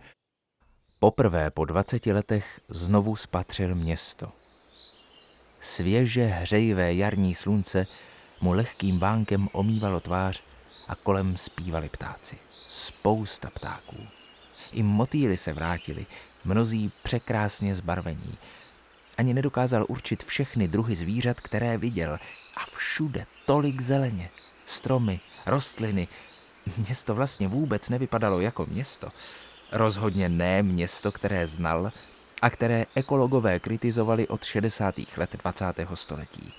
Poprvé 0.99 1.51
po 1.51 1.65
20 1.65 2.05
letech 2.05 2.59
znovu 2.69 3.15
spatřil 3.15 3.75
město– 3.75 4.31
Svěže 5.63 6.25
hřejivé 6.25 6.93
jarní 6.93 7.35
slunce 7.35 7.87
mu 8.41 8.53
lehkým 8.53 8.99
vánkem 8.99 9.49
omývalo 9.51 9.99
tvář 9.99 10.43
a 10.87 10.95
kolem 10.95 11.37
zpívali 11.37 11.89
ptáci. 11.89 12.37
Spousta 12.67 13.49
ptáků. 13.49 13.97
I 14.71 14.83
motýly 14.83 15.37
se 15.37 15.53
vrátili, 15.53 16.05
mnozí 16.45 16.91
překrásně 17.03 17.75
zbarvení. 17.75 18.35
Ani 19.17 19.33
nedokázal 19.33 19.85
určit 19.87 20.23
všechny 20.23 20.67
druhy 20.67 20.95
zvířat, 20.95 21.41
které 21.41 21.77
viděl. 21.77 22.13
A 22.57 22.77
všude 22.77 23.25
tolik 23.45 23.81
zeleně, 23.81 24.29
stromy, 24.65 25.19
rostliny. 25.45 26.07
Město 26.77 27.15
vlastně 27.15 27.47
vůbec 27.47 27.89
nevypadalo 27.89 28.39
jako 28.39 28.65
město. 28.65 29.09
Rozhodně 29.71 30.29
ne 30.29 30.63
město, 30.63 31.11
které 31.11 31.47
znal, 31.47 31.91
a 32.43 32.49
které 32.49 32.85
ekologové 32.95 33.59
kritizovali 33.59 34.27
od 34.27 34.43
60. 34.43 34.95
let 35.17 35.35
20. 35.43 35.65
století. 35.93 36.53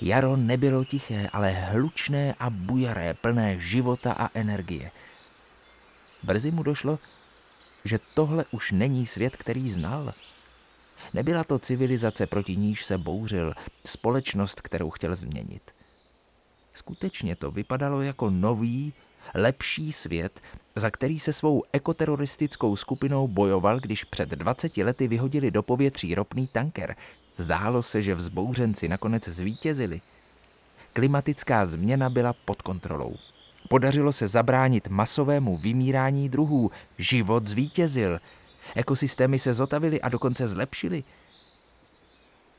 Jaro 0.00 0.36
nebylo 0.36 0.84
tiché, 0.84 1.28
ale 1.32 1.50
hlučné 1.50 2.34
a 2.38 2.50
bujaré, 2.50 3.14
plné 3.14 3.60
života 3.60 4.12
a 4.12 4.30
energie. 4.34 4.90
Brzy 6.22 6.50
mu 6.50 6.62
došlo, 6.62 6.98
že 7.84 8.00
tohle 8.14 8.44
už 8.50 8.72
není 8.72 9.06
svět, 9.06 9.36
který 9.36 9.70
znal. 9.70 10.12
Nebyla 11.14 11.44
to 11.44 11.58
civilizace, 11.58 12.26
proti 12.26 12.56
níž 12.56 12.84
se 12.84 12.98
bouřil, 12.98 13.54
společnost, 13.84 14.60
kterou 14.60 14.90
chtěl 14.90 15.14
změnit. 15.14 15.74
Skutečně 16.74 17.36
to 17.36 17.50
vypadalo 17.50 18.02
jako 18.02 18.30
nový, 18.30 18.92
lepší 19.34 19.92
svět, 19.92 20.40
za 20.76 20.90
který 20.90 21.18
se 21.18 21.32
svou 21.32 21.62
ekoteroristickou 21.72 22.76
skupinou 22.76 23.28
bojoval, 23.28 23.80
když 23.80 24.04
před 24.04 24.28
20 24.28 24.76
lety 24.76 25.08
vyhodili 25.08 25.50
do 25.50 25.62
povětří 25.62 26.14
ropný 26.14 26.46
tanker. 26.46 26.96
Zdálo 27.36 27.82
se, 27.82 28.02
že 28.02 28.14
vzbouřenci 28.14 28.88
nakonec 28.88 29.28
zvítězili. 29.28 30.00
Klimatická 30.92 31.66
změna 31.66 32.10
byla 32.10 32.32
pod 32.32 32.62
kontrolou. 32.62 33.16
Podařilo 33.68 34.12
se 34.12 34.28
zabránit 34.28 34.88
masovému 34.88 35.56
vymírání 35.56 36.28
druhů. 36.28 36.70
Život 36.98 37.46
zvítězil. 37.46 38.18
Ekosystémy 38.74 39.38
se 39.38 39.52
zotavily 39.52 40.00
a 40.00 40.08
dokonce 40.08 40.48
zlepšily. 40.48 41.04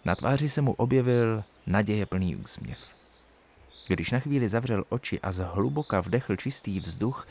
Na 0.05 0.15
tváři 0.15 0.49
se 0.49 0.61
mu 0.61 0.73
objevil 0.73 1.43
nadějeplný 1.67 2.35
úsměv. 2.35 2.77
Když 3.91 4.11
na 4.11 4.19
chvíli 4.19 4.47
zavřel 4.47 4.83
oči 4.89 5.19
a 5.19 5.31
zhluboka 5.31 6.01
vdechl 6.01 6.35
čistý 6.35 6.79
vzduch, 6.79 7.27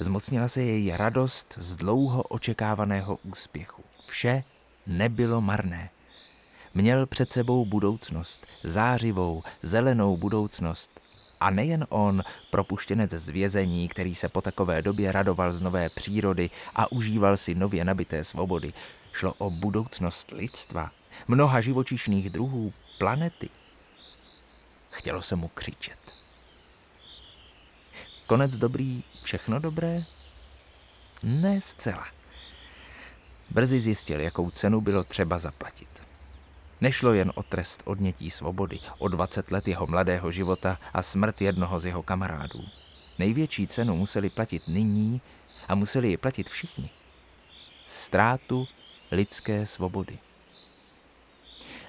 zmocnila 0.00 0.48
se 0.48 0.62
jej 0.62 0.96
radost 0.96 1.54
z 1.58 1.76
dlouho 1.76 2.22
očekávaného 2.22 3.18
úspěchu. 3.22 3.82
Vše 4.06 4.44
nebylo 4.86 5.40
marné. 5.40 5.90
Měl 6.74 7.06
před 7.06 7.32
sebou 7.32 7.66
budoucnost, 7.66 8.46
zářivou, 8.64 9.42
zelenou 9.62 10.16
budoucnost. 10.16 11.00
A 11.40 11.50
nejen 11.50 11.86
on, 11.88 12.22
propuštěnec 12.50 13.10
z 13.10 13.28
vězení, 13.28 13.88
který 13.88 14.14
se 14.14 14.28
po 14.28 14.40
takové 14.40 14.82
době 14.82 15.12
radoval 15.12 15.52
z 15.52 15.62
nové 15.62 15.88
přírody 15.90 16.50
a 16.74 16.92
užíval 16.92 17.36
si 17.36 17.54
nově 17.54 17.84
nabité 17.84 18.24
svobody. 18.24 18.72
Šlo 19.12 19.34
o 19.38 19.50
budoucnost 19.50 20.32
lidstva, 20.32 20.90
mnoha 21.28 21.60
živočišných 21.60 22.30
druhů, 22.30 22.72
planety. 22.98 23.48
Chtělo 24.96 25.22
se 25.22 25.36
mu 25.36 25.48
křičet. 25.48 25.98
Konec 28.26 28.58
dobrý, 28.58 29.02
všechno 29.22 29.60
dobré? 29.60 30.04
Ne 31.22 31.60
zcela. 31.60 32.06
Brzy 33.50 33.80
zjistil, 33.80 34.20
jakou 34.20 34.50
cenu 34.50 34.80
bylo 34.80 35.04
třeba 35.04 35.38
zaplatit. 35.38 36.02
Nešlo 36.80 37.12
jen 37.12 37.32
o 37.34 37.42
trest 37.42 37.82
odnětí 37.84 38.30
svobody, 38.30 38.78
o 38.98 39.08
20 39.08 39.50
let 39.50 39.68
jeho 39.68 39.86
mladého 39.86 40.32
života 40.32 40.78
a 40.92 41.02
smrt 41.02 41.40
jednoho 41.40 41.80
z 41.80 41.84
jeho 41.84 42.02
kamarádů. 42.02 42.64
Největší 43.18 43.66
cenu 43.66 43.96
museli 43.96 44.30
platit 44.30 44.68
nyní 44.68 45.20
a 45.68 45.74
museli 45.74 46.08
ji 46.08 46.16
platit 46.16 46.48
všichni. 46.48 46.90
Ztrátu 47.86 48.66
lidské 49.10 49.66
svobody. 49.66 50.18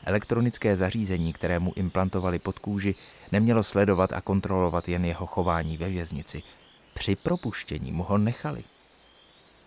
Elektronické 0.08 0.76
zařízení, 0.76 1.34
které 1.34 1.60
mu 1.60 1.74
implantovali 1.76 2.40
pod 2.40 2.60
kůži, 2.60 2.96
nemělo 3.32 3.64
sledovat 3.64 4.14
a 4.14 4.22
kontrolovat 4.22 4.90
jen 4.90 5.06
jeho 5.06 5.26
chování 5.28 5.78
ve 5.78 5.90
věznici. 5.90 6.44
Při 6.94 7.16
propuštění 7.16 7.92
mu 7.92 8.04
ho 8.04 8.18
nechali. 8.18 8.64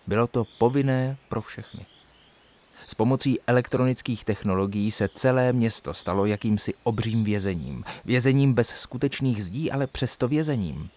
Bylo 0.07 0.27
to 0.27 0.45
povinné 0.59 1.17
pro 1.29 1.41
všechny. 1.41 1.87
S 2.87 2.95
pomocí 2.95 3.41
elektronických 3.47 4.25
technologií 4.25 4.91
se 4.91 5.09
celé 5.15 5.53
město 5.53 5.95
stalo 5.95 6.27
jakýmsi 6.27 6.75
obřím 6.83 7.25
vězením. 7.25 7.85
Vězením 8.05 8.55
bez 8.55 8.69
skutečných 8.69 9.45
zdí, 9.45 9.71
ale 9.71 9.87
přesto 9.87 10.29
vězením. 10.29 10.91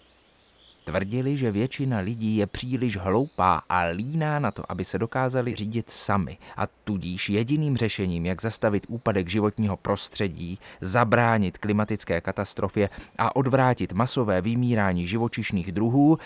Tvrdili, 0.84 1.38
že 1.38 1.52
většina 1.52 2.00
lidí 2.00 2.38
je 2.38 2.48
příliš 2.48 2.98
hloupá 2.98 3.62
a 3.70 3.82
líná 3.84 4.40
na 4.40 4.52
to, 4.52 4.72
aby 4.72 4.86
se 4.86 5.00
dokázali 5.00 5.56
řídit 5.56 5.90
sami 5.90 6.38
a 6.58 6.68
tudíž 6.68 7.30
jediným 7.30 7.78
řešením, 7.78 8.26
jak 8.26 8.42
zastavit 8.42 8.86
úpadek 8.88 9.30
životního 9.30 9.78
prostředí, 9.78 10.60
zabránit 10.82 11.58
klimatické 11.58 12.22
katastrofě 12.22 12.90
a 13.18 13.36
odvrátit 13.36 13.94
masové 13.94 14.42
vymírání 14.42 15.08
živočišných 15.08 15.72
druhů, 15.72 16.18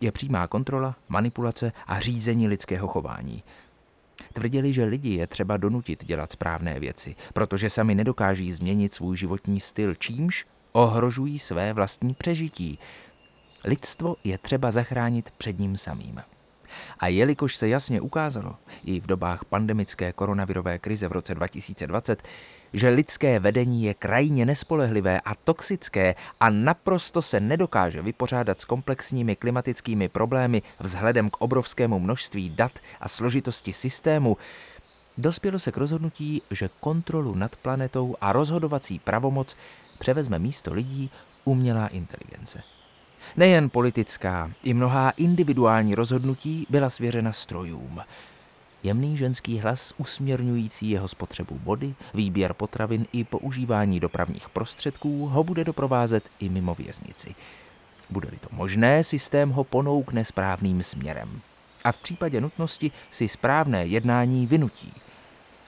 je 0.00 0.12
přímá 0.12 0.46
kontrola, 0.46 0.96
manipulace 1.08 1.72
a 1.86 2.00
řízení 2.00 2.48
lidského 2.48 2.88
chování. 2.88 3.42
Tvrdili, 4.32 4.72
že 4.72 4.84
lidi 4.84 5.14
je 5.14 5.26
třeba 5.26 5.56
donutit 5.56 6.04
dělat 6.04 6.32
správné 6.32 6.80
věci, 6.80 7.16
protože 7.32 7.70
sami 7.70 7.94
nedokáží 7.94 8.52
změnit 8.52 8.94
svůj 8.94 9.16
životní 9.16 9.60
styl, 9.60 9.94
čímž 9.94 10.46
ohrožují 10.72 11.38
své 11.38 11.72
vlastní 11.72 12.14
přežití. 12.14 12.78
Lidstvo 13.64 14.16
je 14.24 14.38
třeba 14.38 14.70
zachránit 14.70 15.30
před 15.30 15.58
ním 15.58 15.76
samým. 15.76 16.22
A 16.98 17.08
jelikož 17.08 17.56
se 17.56 17.68
jasně 17.68 18.00
ukázalo 18.00 18.54
i 18.84 19.00
v 19.00 19.06
dobách 19.06 19.44
pandemické 19.44 20.12
koronavirové 20.12 20.78
krize 20.78 21.08
v 21.08 21.12
roce 21.12 21.34
2020, 21.34 22.22
že 22.72 22.88
lidské 22.88 23.40
vedení 23.40 23.84
je 23.84 23.94
krajně 23.94 24.46
nespolehlivé 24.46 25.20
a 25.20 25.34
toxické 25.34 26.14
a 26.40 26.50
naprosto 26.50 27.22
se 27.22 27.40
nedokáže 27.40 28.02
vypořádat 28.02 28.60
s 28.60 28.64
komplexními 28.64 29.36
klimatickými 29.36 30.08
problémy 30.08 30.62
vzhledem 30.80 31.30
k 31.30 31.40
obrovskému 31.40 31.98
množství 31.98 32.50
dat 32.50 32.78
a 33.00 33.08
složitosti 33.08 33.72
systému, 33.72 34.36
dospělo 35.18 35.58
se 35.58 35.72
k 35.72 35.76
rozhodnutí, 35.76 36.42
že 36.50 36.70
kontrolu 36.80 37.34
nad 37.34 37.56
planetou 37.56 38.16
a 38.20 38.32
rozhodovací 38.32 38.98
pravomoc 38.98 39.56
převezme 39.98 40.38
místo 40.38 40.74
lidí 40.74 41.10
umělá 41.44 41.86
inteligence. 41.86 42.73
Nejen 43.36 43.70
politická, 43.70 44.50
i 44.62 44.74
mnohá 44.74 45.10
individuální 45.10 45.94
rozhodnutí 45.94 46.66
byla 46.70 46.90
svěřena 46.90 47.32
strojům. 47.32 48.00
Jemný 48.82 49.16
ženský 49.16 49.58
hlas 49.58 49.94
usměrňující 49.96 50.90
jeho 50.90 51.08
spotřebu 51.08 51.60
vody, 51.64 51.94
výběr 52.14 52.54
potravin 52.54 53.06
i 53.12 53.24
používání 53.24 54.00
dopravních 54.00 54.48
prostředků 54.48 55.26
ho 55.26 55.44
bude 55.44 55.64
doprovázet 55.64 56.30
i 56.38 56.48
mimo 56.48 56.74
věznici. 56.74 57.34
Bude-li 58.10 58.36
to 58.36 58.48
možné, 58.52 59.04
systém 59.04 59.50
ho 59.50 59.64
ponoukne 59.64 60.24
správným 60.24 60.82
směrem. 60.82 61.40
A 61.84 61.92
v 61.92 61.96
případě 61.96 62.40
nutnosti 62.40 62.90
si 63.10 63.28
správné 63.28 63.86
jednání 63.86 64.46
vynutí. 64.46 64.92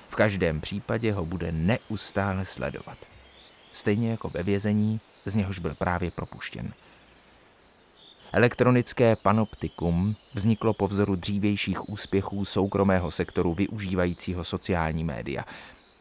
V 0.08 0.16
každém 0.16 0.60
případě 0.60 1.12
ho 1.12 1.26
bude 1.26 1.52
neustále 1.52 2.44
sledovat. 2.44 2.98
Stejně 3.72 4.10
jako 4.10 4.28
ve 4.28 4.42
vězení, 4.42 5.00
z 5.24 5.34
něhož 5.34 5.58
byl 5.58 5.74
právě 5.74 6.10
propuštěn. 6.10 6.72
Elektronické 8.36 9.16
panoptikum 9.16 10.16
vzniklo 10.34 10.74
po 10.74 10.88
vzoru 10.88 11.16
dřívějších 11.16 11.88
úspěchů 11.88 12.44
soukromého 12.44 13.10
sektoru 13.10 13.54
využívajícího 13.54 14.44
sociální 14.44 15.04
média. 15.04 15.44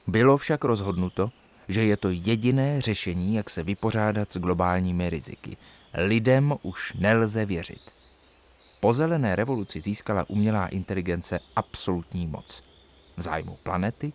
Bylo 0.08 0.38
však 0.38 0.64
rozhodnuto, 0.64 1.32
že 1.68 1.84
je 1.84 1.98
to 1.98 2.10
jediné 2.10 2.82
řešení, 2.82 3.36
jak 3.36 3.50
se 3.50 3.64
vypořádat 3.64 4.32
s 4.32 4.38
globálními 4.38 5.10
riziky. 5.10 5.58
Lidem 5.94 6.54
už 6.62 6.94
nelze 6.94 7.46
věřit. 7.46 7.82
Po 8.80 8.94
zelené 8.94 9.36
revoluci 9.36 9.82
získala 9.82 10.30
umělá 10.30 10.68
inteligence 10.68 11.40
absolutní 11.56 12.28
moc. 12.28 12.64
V 13.18 13.22
zájmu 13.22 13.58
planety 13.64 14.14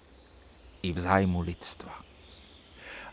i 0.83 0.93
v 0.93 0.99
zájmu 0.99 1.41
lidstva. 1.41 1.95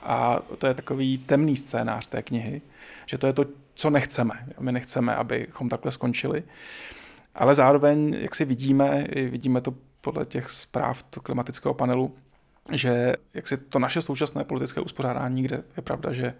A 0.01 0.39
to 0.57 0.67
je 0.67 0.73
takový 0.73 1.17
temný 1.17 1.55
scénář 1.55 2.07
té 2.07 2.23
knihy, 2.23 2.61
že 3.05 3.17
to 3.17 3.27
je 3.27 3.33
to, 3.33 3.45
co 3.77 3.89
nechceme. 3.89 4.47
My 4.59 4.71
nechceme, 4.71 5.15
abychom 5.15 5.69
takhle 5.69 5.91
skončili. 5.91 6.43
Ale 7.35 7.55
zároveň, 7.55 8.17
jak 8.19 8.35
si 8.35 8.45
vidíme, 8.45 9.05
vidíme 9.29 9.61
to 9.61 9.73
podle 10.01 10.25
těch 10.25 10.49
zpráv 10.49 11.03
klimatického 11.23 11.73
panelu, 11.73 12.15
že 12.71 13.13
jak 13.33 13.47
si 13.47 13.57
to 13.57 13.79
naše 13.79 14.01
současné 14.01 14.43
politické 14.43 14.81
uspořádání, 14.81 15.43
kde 15.43 15.63
je 15.77 15.83
pravda, 15.83 16.13
že 16.13 16.33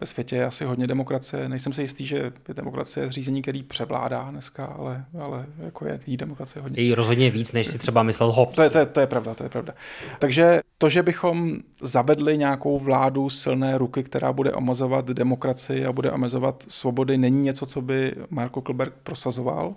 ve 0.00 0.06
světě 0.06 0.36
je 0.36 0.44
asi 0.44 0.64
hodně 0.64 0.86
demokracie. 0.86 1.48
Nejsem 1.48 1.72
si 1.72 1.82
jistý, 1.82 2.06
že 2.06 2.16
je 2.16 2.54
demokracie 2.54 3.08
zřízení, 3.08 3.42
který 3.42 3.62
převládá 3.62 4.30
dneska, 4.30 4.64
ale, 4.64 5.04
ale 5.20 5.46
jako 5.58 5.86
je 5.86 6.00
jí 6.06 6.16
demokracie 6.16 6.62
hodně. 6.62 6.82
Je 6.82 6.94
rozhodně 6.94 7.30
víc, 7.30 7.52
než 7.52 7.66
si 7.66 7.78
třeba 7.78 8.02
myslel 8.02 8.32
Hobbes. 8.32 8.56
To 8.56 8.62
je, 8.62 8.70
to, 8.70 8.78
je, 8.78 8.86
to 8.86 9.00
je 9.00 9.06
pravda, 9.06 9.34
to 9.34 9.42
je 9.42 9.48
pravda. 9.48 9.74
Takže 10.18 10.60
to, 10.78 10.88
že 10.88 11.02
bychom 11.02 11.56
zavedli 11.82 12.38
nějakou 12.38 12.78
vládu 12.78 13.30
silné 13.30 13.78
ruky, 13.78 14.02
která 14.02 14.32
bude 14.32 14.52
omezovat 14.52 15.06
demokracii 15.06 15.86
a 15.86 15.92
bude 15.92 16.10
omezovat 16.10 16.64
svobody, 16.68 17.18
není 17.18 17.42
něco, 17.42 17.66
co 17.66 17.82
by 17.82 18.14
Marko 18.30 18.62
Klberg 18.62 18.94
prosazoval. 19.02 19.74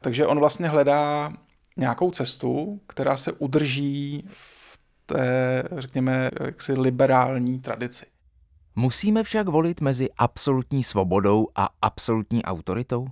Takže 0.00 0.26
on 0.26 0.38
vlastně 0.38 0.68
hledá 0.68 1.32
nějakou 1.76 2.10
cestu, 2.10 2.80
která 2.86 3.16
se 3.16 3.32
udrží 3.32 4.24
v 4.28 4.78
té, 5.06 5.62
řekněme, 5.78 6.30
jaksi 6.40 6.72
liberální 6.72 7.60
tradici. 7.60 8.06
Musíme 8.78 9.22
však 9.22 9.48
volit 9.48 9.80
mezi 9.80 10.08
absolutní 10.18 10.84
svobodou 10.84 11.48
a 11.54 11.68
absolutní 11.82 12.44
autoritou? 12.44 13.08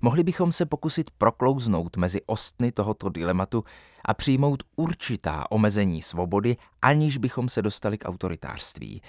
Mohli 0.00 0.22
bychom 0.22 0.52
se 0.52 0.66
pokusit 0.66 1.10
proklouznout 1.10 1.96
mezi 1.96 2.20
ostny 2.26 2.72
tohoto 2.72 3.08
dilematu 3.08 3.64
a 4.04 4.14
přijmout 4.14 4.62
určitá 4.76 5.50
omezení 5.50 6.02
svobody, 6.02 6.56
aniž 6.82 7.18
bychom 7.18 7.48
se 7.48 7.62
dostali 7.62 7.98
k 7.98 8.08
autoritářství. 8.08 9.02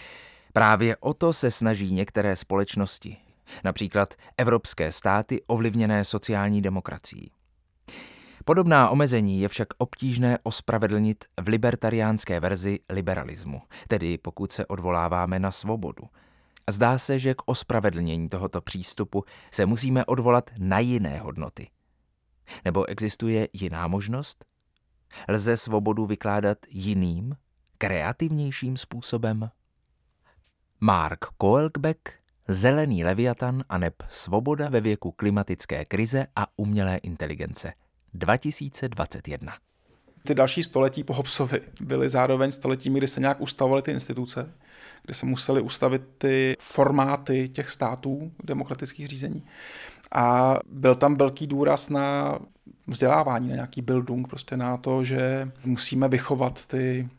Právě 0.54 0.98
o 0.98 1.14
to 1.14 1.34
se 1.34 1.52
snaží 1.52 1.94
některé 1.94 2.36
společnosti, 2.36 3.18
například 3.64 4.14
evropské 4.38 4.92
státy 4.92 5.42
ovlivněné 5.48 6.06
sociální 6.06 6.62
demokracií. 6.62 7.32
Podobná 8.46 8.90
omezení 8.90 9.42
je 9.42 9.48
však 9.48 9.68
obtížné 9.78 10.40
ospravedlnit 10.44 11.26
v 11.42 11.48
libertariánské 11.48 12.40
verzi 12.40 12.80
liberalismu, 12.90 13.62
tedy 13.88 14.18
pokud 14.18 14.52
se 14.52 14.66
odvoláváme 14.66 15.40
na 15.40 15.52
svobodu. 15.52 16.04
Zdá 16.70 16.98
se, 16.98 17.20
že 17.20 17.34
k 17.34 17.42
ospravedlnění 17.46 18.30
tohoto 18.30 18.62
přístupu 18.62 19.24
se 19.52 19.66
musíme 19.66 20.06
odvolat 20.06 20.52
na 20.58 20.80
jiné 20.80 21.20
hodnoty. 21.20 21.70
Nebo 22.66 22.86
existuje 22.90 23.48
jiná 23.54 23.88
možnost? 23.88 24.46
Lze 25.28 25.58
svobodu 25.58 26.06
vykládat 26.06 26.58
jiným, 26.70 27.36
kreativnějším 27.78 28.78
způsobem? 28.78 29.50
Mark 30.80 31.26
Koelbeck, 31.38 32.10
Zelený 32.48 33.04
leviatan 33.04 33.64
a 33.70 33.78
neb 33.78 33.94
Svoboda 34.10 34.70
ve 34.70 34.82
věku 34.82 35.12
klimatické 35.12 35.86
krize 35.86 36.28
a 36.36 36.48
umělé 36.58 36.98
inteligence– 36.98 37.74
2021. 38.14 39.54
Ty 40.26 40.34
další 40.34 40.64
století 40.64 41.04
po 41.04 41.14
Hobsovi 41.14 41.62
byly 41.82 42.10
zároveň 42.10 42.52
stoletími, 42.52 43.00
kdy 43.00 43.08
se 43.08 43.20
nějak 43.20 43.42
ustavovaly 43.42 43.82
ty 43.82 43.92
instituce, 43.92 44.54
kdy 45.04 45.14
se 45.14 45.26
museli 45.26 45.62
ustavit 45.62 46.02
ty 46.18 46.56
formáty 46.60 47.50
těch 47.50 47.70
států 47.70 48.32
demokratických 48.44 49.08
řízení. 49.08 49.46
A 50.12 50.56
byl 50.66 50.96
tam 50.96 51.16
velký 51.16 51.48
důraz 51.48 51.90
na 51.90 52.40
vzdělávání, 52.88 53.50
na 53.50 53.56
nějaký 53.56 53.82
bildung, 53.82 54.28
prostě 54.28 54.58
na 54.58 54.78
to, 54.78 55.04
že 55.04 55.52
musíme 55.66 56.08
vychovat 56.08 56.66
ty 56.68 57.10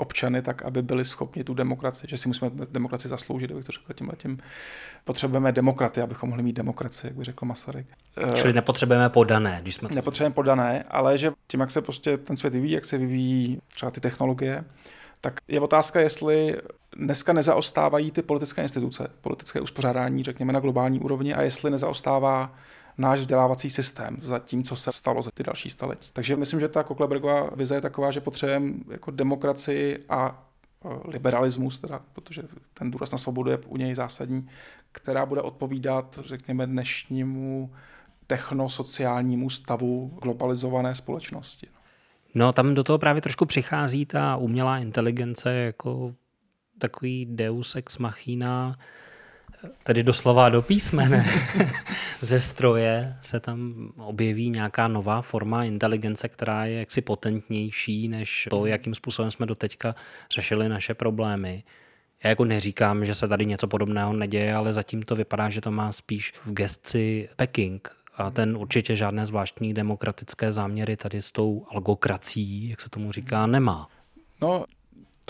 občany 0.00 0.42
tak, 0.42 0.62
aby 0.62 0.82
byli 0.82 1.04
schopni 1.04 1.44
tu 1.44 1.54
demokracii, 1.54 2.10
že 2.10 2.16
si 2.16 2.28
musíme 2.28 2.50
demokracii 2.70 3.08
zasloužit, 3.08 3.50
abych 3.50 3.64
to 3.64 3.72
řekl 3.72 3.92
tím 3.92 4.10
tím. 4.16 4.38
Potřebujeme 5.04 5.52
demokraty, 5.52 6.00
abychom 6.02 6.28
mohli 6.28 6.42
mít 6.42 6.56
demokracii, 6.56 7.08
jak 7.08 7.16
by 7.16 7.24
řekl 7.24 7.46
Masaryk. 7.46 7.86
Čili 8.34 8.52
nepotřebujeme 8.52 9.10
podané, 9.10 9.58
když 9.62 9.74
jsme... 9.74 9.88
Nepotřebujeme 9.94 10.34
podané, 10.34 10.84
ale 10.88 11.18
že 11.18 11.32
tím, 11.46 11.60
jak 11.60 11.70
se 11.70 11.82
prostě 11.82 12.18
ten 12.18 12.36
svět 12.36 12.52
vyvíjí, 12.52 12.72
jak 12.72 12.84
se 12.84 12.98
vyvíjí 12.98 13.58
třeba 13.74 13.90
ty 13.90 14.00
technologie, 14.00 14.64
tak 15.20 15.40
je 15.48 15.60
otázka, 15.60 16.00
jestli 16.00 16.56
dneska 16.96 17.32
nezaostávají 17.32 18.10
ty 18.10 18.22
politické 18.22 18.62
instituce, 18.62 19.08
politické 19.20 19.60
uspořádání, 19.60 20.22
řekněme, 20.22 20.52
na 20.52 20.60
globální 20.60 21.00
úrovni 21.00 21.34
a 21.34 21.42
jestli 21.42 21.70
nezaostává 21.70 22.54
náš 23.00 23.20
vzdělávací 23.20 23.70
systém 23.70 24.16
za 24.20 24.38
tím, 24.38 24.62
co 24.64 24.76
se 24.76 24.92
stalo 24.92 25.22
za 25.22 25.30
ty 25.34 25.42
další 25.42 25.70
staletí. 25.70 26.10
Takže 26.12 26.36
myslím, 26.36 26.60
že 26.60 26.68
ta 26.68 26.82
Koklebergová 26.82 27.50
vize 27.56 27.74
je 27.74 27.80
taková, 27.80 28.10
že 28.10 28.20
potřebujeme 28.20 28.74
jako 28.90 29.10
demokracii 29.10 30.04
a 30.08 30.46
liberalismus, 31.04 31.78
teda, 31.78 32.00
protože 32.12 32.42
ten 32.74 32.90
důraz 32.90 33.12
na 33.12 33.18
svobodu 33.18 33.50
je 33.50 33.58
u 33.58 33.76
něj 33.76 33.94
zásadní, 33.94 34.48
která 34.92 35.26
bude 35.26 35.40
odpovídat, 35.40 36.18
řekněme, 36.24 36.66
dnešnímu 36.66 37.72
technosociálnímu 38.26 39.50
stavu 39.50 40.18
globalizované 40.22 40.94
společnosti. 40.94 41.66
No 42.34 42.52
tam 42.52 42.74
do 42.74 42.84
toho 42.84 42.98
právě 42.98 43.22
trošku 43.22 43.46
přichází 43.46 44.06
ta 44.06 44.36
umělá 44.36 44.78
inteligence 44.78 45.52
jako 45.52 46.14
takový 46.78 47.26
deus 47.26 47.76
ex 47.76 47.98
machina, 47.98 48.78
tedy 49.82 50.02
doslova 50.02 50.48
do 50.48 50.62
písmene, 50.62 51.24
ze 52.20 52.40
stroje 52.40 53.16
se 53.20 53.40
tam 53.40 53.88
objeví 53.96 54.50
nějaká 54.50 54.88
nová 54.88 55.22
forma 55.22 55.64
inteligence, 55.64 56.28
která 56.28 56.64
je 56.64 56.78
jaksi 56.78 57.00
potentnější 57.00 58.08
než 58.08 58.48
to, 58.50 58.66
jakým 58.66 58.94
způsobem 58.94 59.30
jsme 59.30 59.46
doteďka 59.46 59.94
řešili 60.34 60.68
naše 60.68 60.94
problémy. 60.94 61.64
Já 62.24 62.30
jako 62.30 62.44
neříkám, 62.44 63.04
že 63.04 63.14
se 63.14 63.28
tady 63.28 63.46
něco 63.46 63.68
podobného 63.68 64.12
neděje, 64.12 64.54
ale 64.54 64.72
zatím 64.72 65.02
to 65.02 65.16
vypadá, 65.16 65.48
že 65.48 65.60
to 65.60 65.70
má 65.70 65.92
spíš 65.92 66.32
v 66.46 66.52
gestci 66.52 67.28
Peking, 67.36 68.00
a 68.20 68.30
ten 68.30 68.56
určitě 68.56 68.96
žádné 68.96 69.26
zvláštní 69.26 69.74
demokratické 69.74 70.52
záměry 70.52 70.96
tady 70.96 71.22
s 71.22 71.32
tou 71.32 71.66
algokracií, 71.70 72.68
jak 72.68 72.80
se 72.80 72.90
tomu 72.90 73.12
říká, 73.12 73.46
nemá. 73.46 73.88
No, 74.42 74.64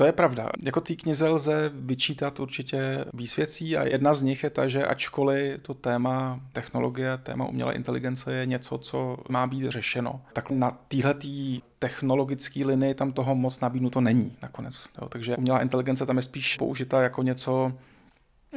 To 0.00 0.06
je 0.06 0.12
pravda. 0.12 0.48
Jako 0.62 0.80
té 0.80 0.94
knize 0.94 1.28
lze 1.28 1.70
vyčítat 1.74 2.40
určitě 2.40 3.04
výsvěcí 3.14 3.76
a 3.76 3.84
jedna 3.84 4.14
z 4.14 4.22
nich 4.22 4.42
je 4.42 4.50
ta, 4.50 4.68
že 4.68 4.86
ačkoliv 4.86 5.62
to 5.62 5.74
téma 5.74 6.40
technologie, 6.52 7.18
téma 7.22 7.46
umělé 7.46 7.74
inteligence 7.74 8.32
je 8.32 8.46
něco, 8.46 8.78
co 8.78 9.16
má 9.28 9.46
být 9.46 9.70
řešeno, 9.70 10.20
tak 10.32 10.50
na 10.50 10.78
téhletý 10.88 11.62
technologické 11.78 12.66
linii 12.66 12.94
tam 12.94 13.12
toho 13.12 13.34
moc 13.34 13.60
nabídnuto 13.60 14.00
není 14.00 14.36
nakonec. 14.42 14.86
Jo, 15.02 15.08
takže 15.08 15.36
umělá 15.36 15.62
inteligence 15.62 16.06
tam 16.06 16.16
je 16.16 16.22
spíš 16.22 16.56
použita 16.56 17.02
jako 17.02 17.22
něco, 17.22 17.72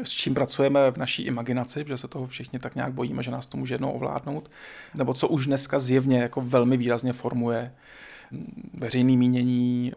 s 0.04 0.10
čím 0.10 0.34
pracujeme 0.34 0.92
v 0.92 0.98
naší 0.98 1.24
imaginaci, 1.24 1.86
že 1.88 1.98
se 1.98 2.08
toho 2.08 2.28
všichni 2.28 2.60
tak 2.60 2.76
nějak 2.76 2.94
bojíme, 2.94 3.24
že 3.24 3.32
nás 3.32 3.46
to 3.46 3.58
může 3.58 3.74
jednou 3.74 3.92
ovládnout, 3.92 4.52
nebo 4.96 5.14
co 5.14 5.28
už 5.28 5.48
dneska 5.48 5.80
zjevně 5.80 6.20
jako 6.20 6.42
velmi 6.42 6.78
výrazně 6.78 7.14
formuje 7.14 7.74
veřejný 8.74 9.18
mínění, 9.18 9.94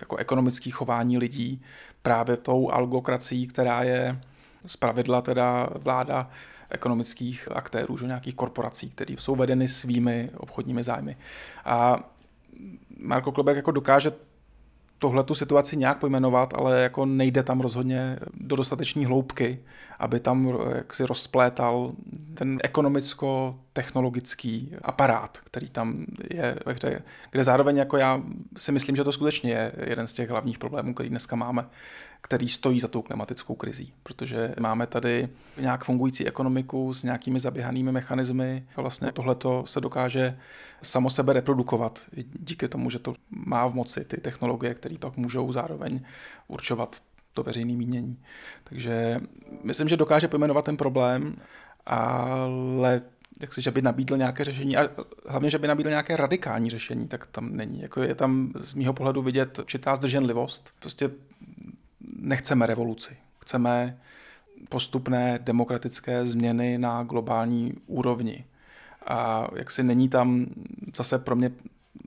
jako 0.00 0.16
ekonomické 0.16 0.70
chování 0.70 1.18
lidí 1.18 1.62
právě 2.02 2.36
tou 2.36 2.70
algokracií, 2.70 3.46
která 3.46 3.82
je 3.82 4.20
z 4.66 4.76
pravidla 4.76 5.22
teda 5.22 5.68
vláda 5.74 6.30
ekonomických 6.70 7.48
aktérů, 7.52 7.98
že 7.98 8.06
nějakých 8.06 8.34
korporací, 8.34 8.90
které 8.90 9.14
jsou 9.18 9.36
vedeny 9.36 9.68
svými 9.68 10.30
obchodními 10.36 10.82
zájmy. 10.82 11.16
A 11.64 12.10
Marko 12.98 13.32
Kleberg 13.32 13.56
jako 13.56 13.70
dokáže 13.70 14.12
tohle 14.98 15.24
tu 15.24 15.34
situaci 15.34 15.76
nějak 15.76 15.98
pojmenovat, 15.98 16.54
ale 16.54 16.82
jako 16.82 17.06
nejde 17.06 17.42
tam 17.42 17.60
rozhodně 17.60 18.18
do 18.34 18.56
dostateční 18.56 19.06
hloubky, 19.06 19.58
aby 19.98 20.20
tam 20.20 20.58
jaksi 20.74 21.06
rozplétal 21.06 21.92
ten 22.34 22.58
ekonomicko-technologický 22.62 24.76
aparát, 24.82 25.38
který 25.44 25.68
tam 25.68 26.06
je 26.30 26.58
ve 26.66 26.72
hře, 26.72 27.02
kde 27.30 27.44
zároveň 27.44 27.76
jako 27.76 27.96
já 27.96 28.22
si 28.56 28.72
myslím, 28.72 28.96
že 28.96 29.04
to 29.04 29.12
skutečně 29.12 29.52
je 29.52 29.72
jeden 29.86 30.06
z 30.06 30.12
těch 30.12 30.30
hlavních 30.30 30.58
problémů, 30.58 30.94
který 30.94 31.08
dneska 31.08 31.36
máme, 31.36 31.66
který 32.24 32.48
stojí 32.48 32.80
za 32.80 32.88
tou 32.88 33.02
klimatickou 33.02 33.54
krizí, 33.54 33.92
protože 34.02 34.54
máme 34.60 34.86
tady 34.86 35.28
nějak 35.60 35.84
fungující 35.84 36.26
ekonomiku 36.26 36.94
s 36.94 37.02
nějakými 37.02 37.40
zaběhanými 37.40 37.92
mechanismy 37.92 38.66
a 38.76 38.80
vlastně 38.80 39.12
tohleto 39.12 39.64
se 39.66 39.80
dokáže 39.80 40.38
samo 40.82 41.10
sebe 41.10 41.32
reprodukovat 41.32 42.02
díky 42.40 42.68
tomu, 42.68 42.90
že 42.90 42.98
to 42.98 43.14
má 43.30 43.66
v 43.66 43.74
moci 43.74 44.04
ty 44.04 44.16
technologie, 44.16 44.74
které 44.74 44.98
pak 44.98 45.16
můžou 45.16 45.52
zároveň 45.52 46.00
určovat 46.48 47.02
to 47.34 47.42
veřejné 47.42 47.72
mínění. 47.72 48.18
Takže 48.64 49.20
myslím, 49.62 49.88
že 49.88 49.96
dokáže 49.96 50.28
pojmenovat 50.28 50.64
ten 50.64 50.76
problém, 50.76 51.36
ale 51.86 53.02
jak 53.40 53.52
si, 53.52 53.62
že 53.62 53.70
by 53.70 53.82
nabídl 53.82 54.16
nějaké 54.16 54.44
řešení 54.44 54.76
a 54.76 54.88
hlavně, 55.26 55.50
že 55.50 55.58
by 55.58 55.68
nabídl 55.68 55.90
nějaké 55.90 56.16
radikální 56.16 56.70
řešení, 56.70 57.08
tak 57.08 57.26
tam 57.26 57.56
není. 57.56 57.82
Jako 57.82 58.02
je 58.02 58.14
tam 58.14 58.52
z 58.56 58.74
mýho 58.74 58.92
pohledu 58.92 59.22
vidět 59.22 59.58
určitá 59.58 59.96
zdrženlivost. 59.96 60.74
Prostě 60.80 61.10
nechceme 62.18 62.66
revoluci. 62.66 63.16
Chceme 63.38 63.98
postupné 64.68 65.38
demokratické 65.42 66.26
změny 66.26 66.78
na 66.78 67.02
globální 67.02 67.74
úrovni. 67.86 68.44
A 69.06 69.48
jak 69.56 69.70
si 69.70 69.82
není 69.82 70.08
tam 70.08 70.46
zase 70.96 71.18
pro 71.18 71.36
mě 71.36 71.50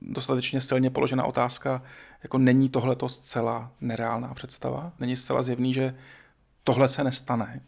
dostatečně 0.02 0.60
silně 0.60 0.90
položena 0.90 1.24
otázka, 1.24 1.82
jako 2.22 2.38
není 2.38 2.68
tohle 2.68 2.96
to 2.96 3.08
zcela 3.08 3.72
nereálná 3.80 4.34
představa. 4.34 4.92
Není 5.00 5.16
zcela 5.16 5.42
zjevný, 5.42 5.74
že 5.74 5.94
tohle 6.64 6.88
se 6.88 7.04
nestane, 7.04 7.60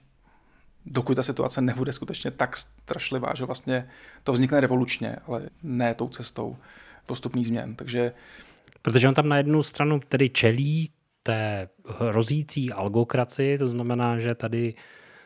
dokud 0.87 1.15
ta 1.15 1.23
situace 1.23 1.61
nebude 1.61 1.93
skutečně 1.93 2.31
tak 2.31 2.57
strašlivá, 2.57 3.35
že 3.35 3.45
vlastně 3.45 3.89
to 4.25 4.33
vznikne 4.33 4.61
revolučně, 4.61 5.17
ale 5.27 5.43
ne 5.63 5.95
tou 5.95 6.09
cestou 6.09 6.57
postupných 7.07 7.47
změn. 7.47 7.75
Takže 7.75 8.13
Protože 8.83 9.09
on 9.09 9.15
tam 9.15 9.29
na 9.29 9.37
jednu 9.37 9.63
stranu 9.63 10.01
tedy 10.09 10.29
čelí 10.29 10.91
té 11.23 11.69
hrozící 11.99 12.73
algokraci, 12.73 13.59
to 13.59 13.69
znamená, 13.69 14.19
že 14.19 14.35
tady 14.35 14.75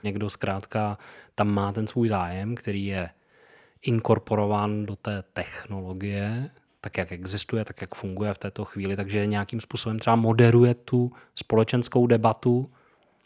někdo 0.02 0.30
zkrátka 0.30 0.98
tam 1.34 1.54
má 1.54 1.72
ten 1.72 1.86
svůj 1.86 2.08
zájem, 2.08 2.54
který 2.54 2.86
je 2.86 3.10
inkorporován 3.82 4.86
do 4.86 4.96
té 4.96 5.24
technologie, 5.32 6.50
tak 6.80 6.98
jak 6.98 7.12
existuje, 7.12 7.64
tak 7.64 7.80
jak 7.80 7.94
funguje 7.94 8.34
v 8.34 8.38
této 8.38 8.64
chvíli, 8.64 8.96
takže 8.96 9.26
nějakým 9.26 9.60
způsobem 9.60 9.98
třeba 9.98 10.16
moderuje 10.16 10.74
tu 10.74 11.12
společenskou 11.34 12.06
debatu 12.06 12.70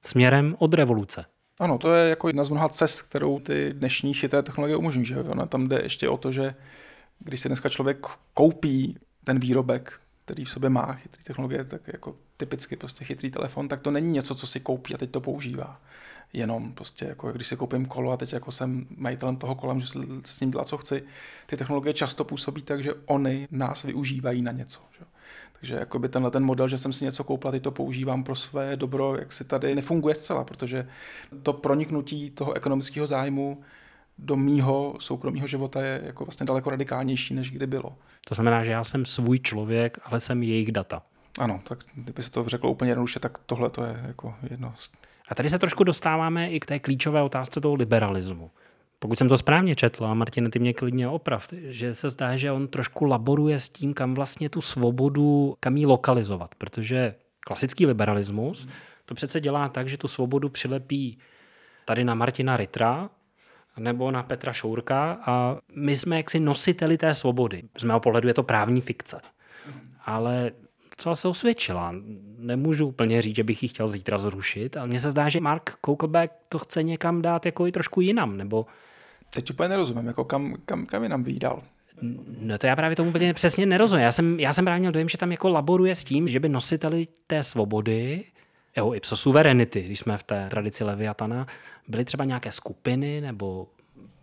směrem 0.03 0.57
od 0.59 0.75
revoluce. 0.75 1.25
Ano, 1.61 1.79
to 1.79 1.95
je 1.95 2.11
jako 2.11 2.29
jedna 2.29 2.45
z 2.45 2.49
mnoha 2.49 2.69
cest, 2.69 3.03
kterou 3.03 3.41
ty 3.41 3.73
dnešní 3.73 4.15
chytré 4.15 4.43
technologie 4.43 4.77
umožňují. 4.77 5.07
Že? 5.07 5.21
Ona 5.21 5.47
tam 5.47 5.69
jde 5.69 5.81
ještě 5.83 6.09
o 6.09 6.17
to, 6.17 6.33
že 6.33 6.55
když 7.19 7.41
si 7.41 7.49
dneska 7.49 7.69
člověk 7.69 8.07
koupí 8.35 8.99
ten 9.25 9.41
výrobek, 9.41 10.01
který 10.25 10.45
v 10.45 10.51
sobě 10.51 10.71
má 10.71 10.93
chytrý 10.93 11.23
technologie, 11.25 11.65
tak 11.65 11.81
jako 11.87 12.17
typicky 12.39 12.77
prostě 12.77 13.05
chytrý 13.05 13.31
telefon, 13.31 13.69
tak 13.69 13.81
to 13.81 13.91
není 13.91 14.13
něco, 14.13 14.35
co 14.35 14.47
si 14.47 14.61
koupí 14.61 14.95
a 14.95 14.99
teď 14.99 15.11
to 15.11 15.21
používá. 15.21 15.81
Jenom 16.33 16.73
prostě 16.73 17.05
jako 17.05 17.33
když 17.33 17.47
si 17.47 17.57
koupím 17.57 17.87
kolo 17.87 18.13
a 18.13 18.17
teď 18.17 18.33
jako 18.33 18.53
jsem 18.53 18.87
majitelem 18.97 19.37
toho 19.37 19.55
kola, 19.55 19.75
můžu 19.75 19.87
s 20.25 20.41
ním 20.41 20.51
dělat, 20.51 20.69
co 20.69 20.79
chci. 20.79 21.03
Ty 21.47 21.57
technologie 21.57 21.93
často 21.93 22.25
působí 22.25 22.63
tak, 22.63 22.83
že 22.83 22.95
oni 23.07 23.49
nás 23.51 23.83
využívají 23.83 24.43
na 24.43 24.53
něco. 24.53 24.81
Že? 24.99 25.05
Takže 25.61 25.75
jakoby 25.75 26.09
tenhle 26.09 26.31
ten 26.31 26.45
model, 26.45 26.69
že 26.69 26.79
jsem 26.79 26.93
si 26.93 27.05
něco 27.05 27.25
koupil 27.25 27.49
a 27.49 27.53
teď 27.53 27.63
to 27.63 27.71
používám 27.71 28.25
pro 28.25 28.35
své 28.35 28.77
dobro, 28.77 29.17
jak 29.19 29.33
si 29.33 29.45
tady 29.45 29.75
nefunguje 29.75 30.15
zcela, 30.15 30.45
protože 30.45 30.89
to 31.43 31.53
proniknutí 31.53 32.31
toho 32.31 32.53
ekonomického 32.53 33.07
zájmu 33.07 33.61
do 34.19 34.37
mýho 34.37 34.95
soukromého 34.99 35.47
života 35.47 35.83
je 35.83 36.01
jako 36.05 36.25
vlastně 36.25 36.47
daleko 36.47 36.71
radikálnější, 36.71 37.35
než 37.35 37.51
kdy 37.51 37.67
bylo. 37.67 37.97
To 38.29 38.35
znamená, 38.35 38.65
že 38.65 38.71
já 38.71 38.85
jsem 38.85 39.07
svůj 39.07 39.39
člověk, 39.39 39.99
ale 40.05 40.21
jsem 40.21 40.43
jejich 40.43 40.73
data. 40.73 41.03
Ano, 41.39 41.61
tak 41.69 41.79
kdyby 41.95 42.23
se 42.23 42.31
to 42.31 42.49
řeklo 42.49 42.71
úplně 42.71 42.91
jednoduše, 42.91 43.21
tak 43.21 43.39
tohle 43.47 43.71
to 43.71 43.85
je 43.85 44.05
jako 44.07 44.35
jedno. 44.51 44.75
A 45.29 45.35
tady 45.35 45.49
se 45.49 45.59
trošku 45.59 45.85
dostáváme 45.85 46.51
i 46.51 46.61
k 46.61 46.67
té 46.67 46.79
klíčové 46.79 47.23
otázce 47.23 47.61
toho 47.61 47.75
liberalismu. 47.75 48.51
Pokud 48.99 49.19
jsem 49.19 49.29
to 49.29 49.39
správně 49.39 49.75
četl, 49.75 50.07
a 50.07 50.15
Martin, 50.15 50.51
ty 50.51 50.59
mě 50.59 50.75
klidně 50.75 51.09
oprav, 51.09 51.49
že 51.53 51.95
se 51.95 52.09
zdá, 52.09 52.37
že 52.37 52.53
on 52.53 52.69
trošku 52.69 53.05
laboruje 53.05 53.61
s 53.61 53.69
tím, 53.69 53.95
kam 53.95 54.15
vlastně 54.15 54.49
tu 54.51 54.61
svobodu, 54.61 55.57
kam 55.61 55.77
ji 55.77 55.87
lokalizovat, 55.87 56.55
protože 56.55 57.15
klasický 57.41 57.87
liberalismus 57.87 58.69
to 59.05 59.15
přece 59.15 59.41
dělá 59.41 59.69
tak, 59.69 59.89
že 59.89 59.99
tu 59.99 60.09
svobodu 60.09 60.49
přilepí 60.49 61.19
tady 61.85 62.05
na 62.05 62.15
Martina 62.15 62.57
Ritra, 62.57 63.11
nebo 63.79 64.11
na 64.11 64.23
Petra 64.23 64.53
Šourka 64.53 65.19
a 65.27 65.59
my 65.75 65.97
jsme 65.97 66.17
jaksi 66.17 66.41
nositeli 66.41 66.99
té 66.99 67.15
svobody. 67.15 67.63
Z 67.79 67.85
mého 67.85 68.01
pohledu 68.01 68.29
je 68.29 68.35
to 68.35 68.43
právní 68.43 68.81
fikce. 68.81 69.21
Ale 70.05 70.51
co 70.99 71.17
se 71.17 71.29
osvědčila. 71.29 71.95
Nemůžu 72.39 72.87
úplně 72.87 73.23
říct, 73.23 73.37
že 73.37 73.45
bych 73.45 73.63
ji 73.63 73.69
chtěl 73.69 73.89
zítra 73.89 74.19
zrušit, 74.19 74.77
ale 74.77 74.87
mně 74.87 75.01
se 75.01 75.11
zdá, 75.11 75.29
že 75.29 75.41
Mark 75.41 75.71
Kokelbeck 75.81 76.33
to 76.49 76.59
chce 76.59 76.83
někam 76.83 77.23
dát 77.23 77.47
jako 77.47 77.67
i 77.67 77.73
trošku 77.73 78.01
jinam, 78.01 78.37
nebo... 78.37 78.67
Teď 79.31 79.51
úplně 79.51 79.69
nerozumím, 79.69 80.07
jako 80.07 80.25
kam, 80.25 80.55
kam, 80.65 80.87
kam 80.87 81.03
jinam 81.03 81.23
by 81.23 81.33
dal. 81.33 81.63
No 82.41 82.59
to 82.59 82.67
já 82.67 82.77
právě 82.77 82.97
tomu 82.97 83.09
úplně 83.09 83.35
přesně 83.35 83.67
nerozumím. 83.67 84.05
Já 84.05 84.13
jsem, 84.13 84.41
já 84.41 84.53
jsem 84.53 84.65
právě 84.65 84.81
měl 84.81 84.93
dojem, 84.93 85.09
že 85.09 85.19
tam 85.19 85.33
jako 85.33 85.49
laboruje 85.49 85.95
s 85.95 86.05
tím, 86.05 86.29
že 86.29 86.41
by 86.41 86.49
nositeli 86.49 87.09
té 87.27 87.43
svobody, 87.43 88.25
jeho 88.77 88.95
ipso 88.95 89.17
suverenity, 89.17 89.83
když 89.83 89.99
jsme 89.99 90.19
v 90.19 90.23
té 90.23 90.47
tradici 90.51 90.85
Leviatana, 90.85 91.47
byly 91.89 92.05
třeba 92.05 92.25
nějaké 92.25 92.53
skupiny 92.53 93.21
nebo 93.21 93.69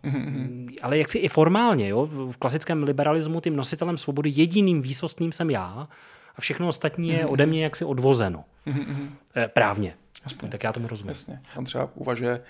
Mm-hmm. 0.04 0.74
Ale 0.82 0.98
jak 0.98 1.08
si 1.08 1.18
i 1.18 1.28
formálně, 1.28 1.88
jo? 1.88 2.06
v 2.06 2.36
klasickém 2.36 2.82
liberalismu 2.82 3.40
tím 3.40 3.56
nositelem 3.56 3.96
svobody 3.96 4.32
jediným 4.34 4.82
výsostným 4.82 5.32
jsem 5.32 5.50
já 5.50 5.88
a 6.36 6.40
všechno 6.40 6.68
ostatní 6.68 7.08
je 7.08 7.26
ode 7.26 7.46
mě 7.46 7.64
jaksi 7.64 7.84
odvozeno. 7.84 8.44
Mm-hmm. 8.66 9.10
Právně. 9.52 9.94
Jasně. 10.24 10.48
Tak 10.48 10.64
já 10.64 10.72
tomu 10.72 10.88
rozumím. 10.88 11.08
Jasně. 11.08 11.40
On 11.56 11.64
třeba 11.64 11.90
uvažuje 11.94 12.40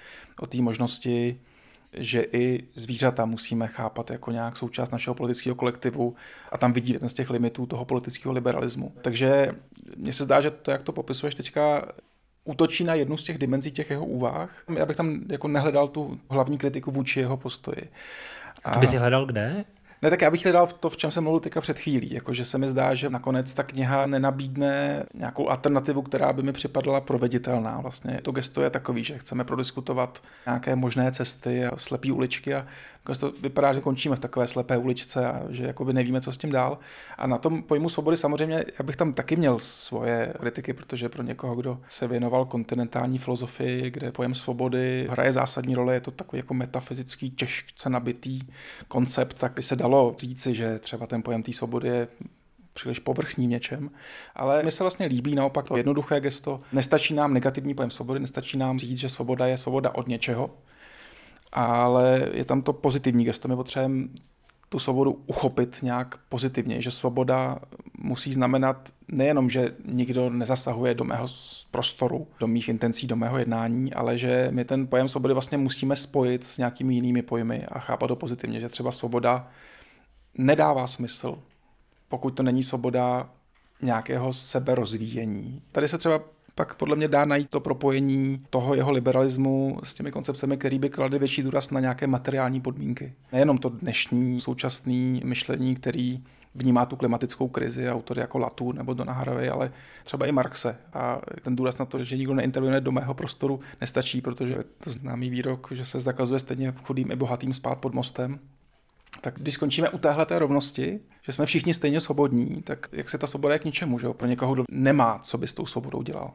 o 0.41 0.47
té 0.47 0.63
možnosti, 0.63 1.41
že 1.93 2.23
i 2.33 2.65
zvířata 2.75 3.27
musíme 3.27 3.67
chápat 3.67 4.11
jako 4.11 4.31
nějak 4.31 4.57
součást 4.57 4.91
našeho 4.91 5.15
politického 5.15 5.57
kolektivu 5.57 6.15
a 6.53 6.59
tam 6.59 6.73
vidí 6.73 6.93
jeden 6.93 7.09
z 7.09 7.15
těch 7.15 7.31
limitů 7.31 7.67
toho 7.67 7.85
politického 7.85 8.33
liberalismu. 8.33 8.93
Takže 9.03 9.55
mně 9.97 10.13
se 10.13 10.25
zdá, 10.25 10.41
že 10.41 10.51
to, 10.51 10.71
jak 10.71 10.83
to 10.83 10.93
popisuješ 10.93 11.35
teďka, 11.35 11.89
útočí 12.45 12.85
na 12.85 12.95
jednu 12.95 13.17
z 13.17 13.25
těch 13.25 13.39
dimenzí 13.39 13.71
těch 13.71 13.91
jeho 13.91 14.07
úvah. 14.07 14.65
Já 14.77 14.87
bych 14.87 14.97
tam 14.97 15.21
jako 15.31 15.49
nehledal 15.49 15.89
tu 15.89 16.21
hlavní 16.31 16.59
kritiku 16.59 16.91
vůči 16.91 17.21
jeho 17.21 17.37
postoji. 17.37 17.91
A... 18.65 18.71
To 18.71 18.79
by 18.81 18.87
si 18.87 18.97
hledal 18.97 19.27
kde? 19.27 19.65
Ne, 20.03 20.11
tak 20.11 20.23
já 20.23 20.31
bych 20.31 20.45
hledal 20.45 20.67
to, 20.67 20.89
v 20.89 20.97
čem 20.97 21.11
jsem 21.11 21.25
mluvil 21.25 21.41
teďka 21.41 21.61
před 21.61 21.79
chvílí, 21.79 22.15
jakože 22.15 22.45
se 22.45 22.59
mi 22.59 22.69
zdá, 22.69 22.95
že 22.95 23.11
nakonec 23.11 23.55
ta 23.55 23.63
kniha 23.63 24.07
nenabídne 24.07 25.05
nějakou 25.15 25.49
alternativu, 25.49 26.03
která 26.03 26.33
by 26.33 26.43
mi 26.43 26.53
připadala 26.53 27.01
proveditelná. 27.01 27.81
Vlastně 27.81 28.21
to 28.23 28.33
gesto 28.33 28.63
je 28.63 28.71
takový, 28.71 29.05
že 29.05 29.19
chceme 29.19 29.45
prodiskutovat 29.45 30.23
nějaké 30.47 30.77
možné 30.77 31.13
cesty 31.13 31.67
a 31.67 31.77
slepé 31.77 32.13
uličky 32.13 32.55
a 32.55 32.67
to 33.15 33.33
vypadá, 33.43 33.73
že 33.73 33.81
končíme 33.81 34.17
v 34.17 34.21
takové 34.21 34.47
slepé 34.47 34.77
uličce 34.77 35.27
a 35.27 35.43
že 35.49 35.65
jakoby 35.65 35.93
nevíme, 35.93 36.21
co 36.21 36.33
s 36.33 36.39
tím 36.39 36.53
dál. 36.53 36.79
A 37.19 37.27
na 37.27 37.39
tom 37.39 37.63
pojmu 37.63 37.89
svobody 37.89 38.17
samozřejmě, 38.17 38.65
já 38.79 38.85
bych 38.85 38.97
tam 38.97 39.13
taky 39.13 39.37
měl 39.37 39.59
svoje 39.59 40.33
kritiky, 40.41 40.73
protože 40.73 41.09
pro 41.09 41.23
někoho, 41.23 41.55
kdo 41.55 41.81
se 41.89 42.09
věnoval 42.09 42.45
kontinentální 42.45 43.19
filozofii, 43.19 43.91
kde 43.91 44.13
pojem 44.13 44.35
svobody 44.35 45.07
hraje 45.11 45.33
zásadní 45.33 45.75
roli, 45.75 45.95
je 45.95 46.01
to 46.01 46.11
takový 46.11 46.39
jako 46.39 46.55
metafyzický, 46.55 47.31
těžce 47.31 47.91
nabitý 47.91 48.41
koncept, 48.89 49.35
tak 49.35 49.53
by 49.53 49.63
se 49.63 49.77
dalo 49.89 50.15
říci, 50.19 50.55
že 50.55 50.79
třeba 50.79 51.07
ten 51.07 51.23
pojem 51.23 51.43
té 51.43 51.53
svobody 51.53 51.89
je 51.89 52.09
příliš 52.73 52.99
povrchním 52.99 53.51
něčem, 53.51 53.91
ale 54.35 54.63
mi 54.63 54.71
se 54.71 54.85
vlastně 54.85 55.07
líbí 55.07 55.35
naopak 55.35 55.69
to 55.69 55.77
jednoduché 55.77 56.21
gesto. 56.21 56.61
Nestačí 56.73 57.15
nám 57.15 57.35
negativní 57.35 57.75
pojem 57.75 57.91
svobody, 57.91 58.21
nestačí 58.21 58.59
nám 58.59 58.79
říct, 58.79 58.99
že 58.99 59.09
svoboda 59.09 59.47
je 59.47 59.57
svoboda 59.57 59.95
od 59.95 60.09
něčeho, 60.09 60.51
ale 61.53 62.29
je 62.33 62.45
tam 62.45 62.63
to 62.63 62.73
pozitivní 62.73 63.25
gesto. 63.25 63.49
My 63.49 63.57
potřebujeme 63.57 64.09
tu 64.69 64.79
svobodu 64.79 65.23
uchopit 65.27 65.79
nějak 65.83 66.19
pozitivně, 66.29 66.83
že 66.83 66.91
svoboda 66.91 67.59
musí 67.99 68.33
znamenat 68.33 68.89
nejenom, 69.09 69.51
že 69.51 69.75
nikdo 69.85 70.31
nezasahuje 70.31 70.95
do 70.95 71.05
mého 71.05 71.27
prostoru, 71.71 72.27
do 72.41 72.47
mých 72.47 72.69
intencí, 72.69 73.07
do 73.07 73.17
mého 73.17 73.39
jednání, 73.39 73.95
ale 73.95 74.19
že 74.19 74.49
my 74.51 74.65
ten 74.65 74.87
pojem 74.87 75.09
svobody 75.09 75.35
vlastně 75.35 75.59
musíme 75.59 75.97
spojit 75.97 76.45
s 76.45 76.59
nějakými 76.59 76.95
jinými 76.95 77.23
pojmy 77.23 77.67
a 77.69 77.79
chápat 77.79 78.07
to 78.07 78.17
pozitivně, 78.17 78.61
že 78.61 78.69
třeba 78.69 78.93
svoboda 78.93 79.49
nedává 80.39 80.87
smysl, 80.87 81.39
pokud 82.09 82.31
to 82.31 82.43
není 82.43 82.63
svoboda 82.63 83.31
nějakého 83.83 84.33
seberozvíjení. 84.33 85.63
Tady 85.73 85.89
se 85.89 85.99
třeba 85.99 86.21
pak 86.55 86.75
podle 86.75 86.97
mě 86.97 87.09
dá 87.09 87.25
najít 87.25 87.51
to 87.51 87.61
propojení 87.61 88.43
toho 88.51 88.75
jeho 88.75 88.93
liberalismu 88.93 89.79
s 89.83 89.95
těmi 89.95 90.13
koncepcemi, 90.13 90.57
který 90.57 90.79
by 90.79 90.91
kladly 90.91 91.19
větší 91.19 91.43
důraz 91.43 91.71
na 91.71 91.81
nějaké 91.81 92.07
materiální 92.07 92.61
podmínky. 92.61 93.13
Nejenom 93.33 93.59
to 93.59 93.69
dnešní 93.69 94.41
současné 94.41 95.21
myšlení, 95.25 95.75
který 95.75 96.25
vnímá 96.55 96.87
tu 96.87 96.97
klimatickou 96.97 97.49
krizi, 97.49 97.91
autory 97.91 98.21
jako 98.21 98.39
Latu 98.39 98.73
nebo 98.73 98.95
Donna 98.95 99.13
Haraway, 99.13 99.51
ale 99.51 99.73
třeba 100.05 100.27
i 100.27 100.33
Marxe. 100.33 100.79
A 100.93 101.21
ten 101.43 101.57
důraz 101.57 101.79
na 101.79 101.85
to, 101.85 102.05
že 102.05 102.17
nikdo 102.17 102.35
neintervenuje 102.35 102.81
do 102.81 102.93
mého 102.93 103.15
prostoru, 103.15 103.61
nestačí, 103.81 104.21
protože 104.21 104.57
to 104.85 104.93
známý 104.93 105.31
výrok, 105.31 105.69
že 105.71 105.85
se 105.85 106.01
zakazuje 106.01 106.41
stejně 106.41 106.75
chudým 106.83 107.11
i 107.11 107.17
bohatým 107.17 107.55
spát 107.55 107.79
pod 107.79 107.95
mostem. 107.95 108.39
Tak 109.21 109.35
když 109.39 109.55
skončíme 109.55 109.89
u 109.89 109.99
téhle 109.99 110.27
rovnosti, 110.31 111.01
že 111.23 111.33
jsme 111.33 111.47
všichni 111.47 111.75
stejně 111.75 112.01
svobodní, 112.01 112.63
tak 112.63 112.89
jak 112.93 113.11
se 113.11 113.19
ta 113.19 113.27
svoboda 113.27 113.55
je 113.55 113.59
k 113.59 113.65
ničemu, 113.65 113.99
že 113.99 114.07
jo? 114.07 114.15
Pro 114.15 114.29
někoho, 114.29 114.55
kdo 114.55 114.65
nemá, 114.71 115.19
co 115.19 115.39
by 115.39 115.47
s 115.47 115.55
tou 115.55 115.67
svobodou 115.67 116.03
dělal. 116.03 116.33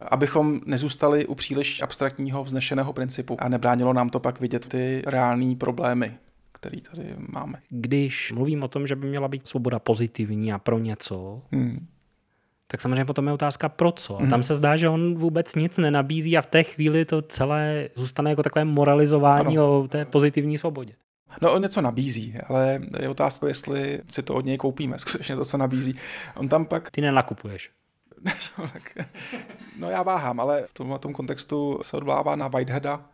Abychom 0.00 0.60
nezůstali 0.66 1.26
u 1.26 1.34
příliš 1.34 1.82
abstraktního 1.82 2.44
vznešeného 2.44 2.92
principu 2.92 3.36
a 3.40 3.48
nebránilo 3.48 3.92
nám 3.92 4.08
to 4.08 4.20
pak 4.20 4.40
vidět 4.40 4.66
ty 4.66 5.02
reální 5.06 5.56
problémy, 5.56 6.14
který 6.52 6.80
tady 6.80 7.14
máme. 7.32 7.58
Když 7.68 8.32
mluvím 8.32 8.62
o 8.62 8.68
tom, 8.68 8.86
že 8.86 8.96
by 8.96 9.08
měla 9.08 9.28
být 9.28 9.48
svoboda 9.48 9.78
pozitivní 9.78 10.52
a 10.52 10.58
pro 10.58 10.78
něco, 10.78 11.42
hmm. 11.52 11.86
tak 12.66 12.80
samozřejmě 12.80 13.04
potom 13.04 13.26
je 13.26 13.32
otázka 13.32 13.68
pro 13.68 13.92
co. 13.92 14.16
A 14.16 14.20
tam 14.20 14.30
hmm. 14.30 14.42
se 14.42 14.54
zdá, 14.54 14.76
že 14.76 14.88
on 14.88 15.14
vůbec 15.14 15.54
nic 15.54 15.78
nenabízí 15.78 16.38
a 16.38 16.42
v 16.42 16.46
té 16.46 16.62
chvíli 16.62 17.04
to 17.04 17.22
celé 17.22 17.88
zůstane 17.94 18.30
jako 18.30 18.42
takové 18.42 18.64
moralizování 18.64 19.58
ano. 19.58 19.80
o 19.80 19.88
té 19.88 20.04
pozitivní 20.04 20.58
svobodě. 20.58 20.92
No 21.42 21.52
on 21.52 21.62
něco 21.62 21.80
nabízí, 21.80 22.38
ale 22.48 22.80
je 23.00 23.08
otázka, 23.08 23.48
jestli 23.48 24.02
si 24.10 24.22
to 24.22 24.34
od 24.34 24.44
něj 24.44 24.56
koupíme, 24.56 24.98
skutečně 24.98 25.36
to, 25.36 25.44
co 25.44 25.56
nabízí. 25.56 25.94
On 26.34 26.48
tam 26.48 26.66
pak... 26.66 26.90
Ty 26.90 27.00
nenakupuješ. 27.00 27.70
no 29.78 29.90
já 29.90 30.02
váhám, 30.02 30.40
ale 30.40 30.62
v 30.66 30.72
tom, 30.72 30.98
tom 30.98 31.12
kontextu 31.12 31.78
se 31.82 31.96
odvolává 31.96 32.36
na 32.36 32.48
Whiteheada 32.48 33.04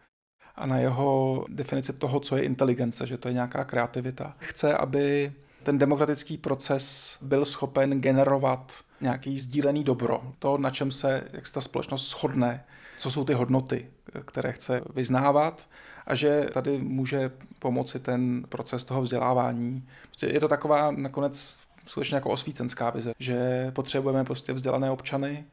a 0.57 0.67
na 0.67 0.79
jeho 0.79 1.45
definici 1.49 1.93
toho, 1.93 2.21
co 2.21 2.37
je 2.37 2.43
inteligence, 2.43 3.07
že 3.07 3.19
to 3.19 3.29
je 3.29 3.35
nějaká 3.35 3.65
kreativita. 3.65 4.37
Chce, 4.39 4.75
aby 4.77 5.33
ten 5.63 5.79
demokratický 5.79 6.39
proces 6.39 7.19
byl 7.23 7.45
schopen 7.45 8.01
generovat 8.01 8.73
nějaký 9.01 9.39
sdílený 9.39 9.85
dobro, 9.85 10.23
to, 10.39 10.59
na 10.59 10.71
čem 10.71 10.91
se, 10.91 11.25
jak 11.33 11.47
se 11.47 11.53
ta 11.53 11.61
společnost 11.61 12.11
shodne, 12.11 12.65
co 12.99 13.11
jsou 13.11 13.25
ty 13.25 13.35
hodnoty, 13.35 13.91
které 14.25 14.53
chce 14.53 14.83
vyznávat 14.95 15.69
a 16.07 16.15
že 16.15 16.47
tady 16.53 16.79
může 16.79 17.31
pomoci 17.59 18.01
ten 18.01 18.45
proces 18.49 18.85
toho 18.85 19.03
vzdělávání. 19.03 19.85
Prostě 20.09 20.27
je 20.27 20.41
to 20.41 20.49
taková 20.49 20.91
nakonec 20.91 21.61
skutečně 21.87 22.15
jako 22.15 22.31
osvícenská 22.31 22.91
vize, 22.91 23.13
že 23.19 23.71
potřebujeme 23.71 24.25
prostě 24.25 24.53
vzdělané 24.53 24.91
občany, 24.91 25.45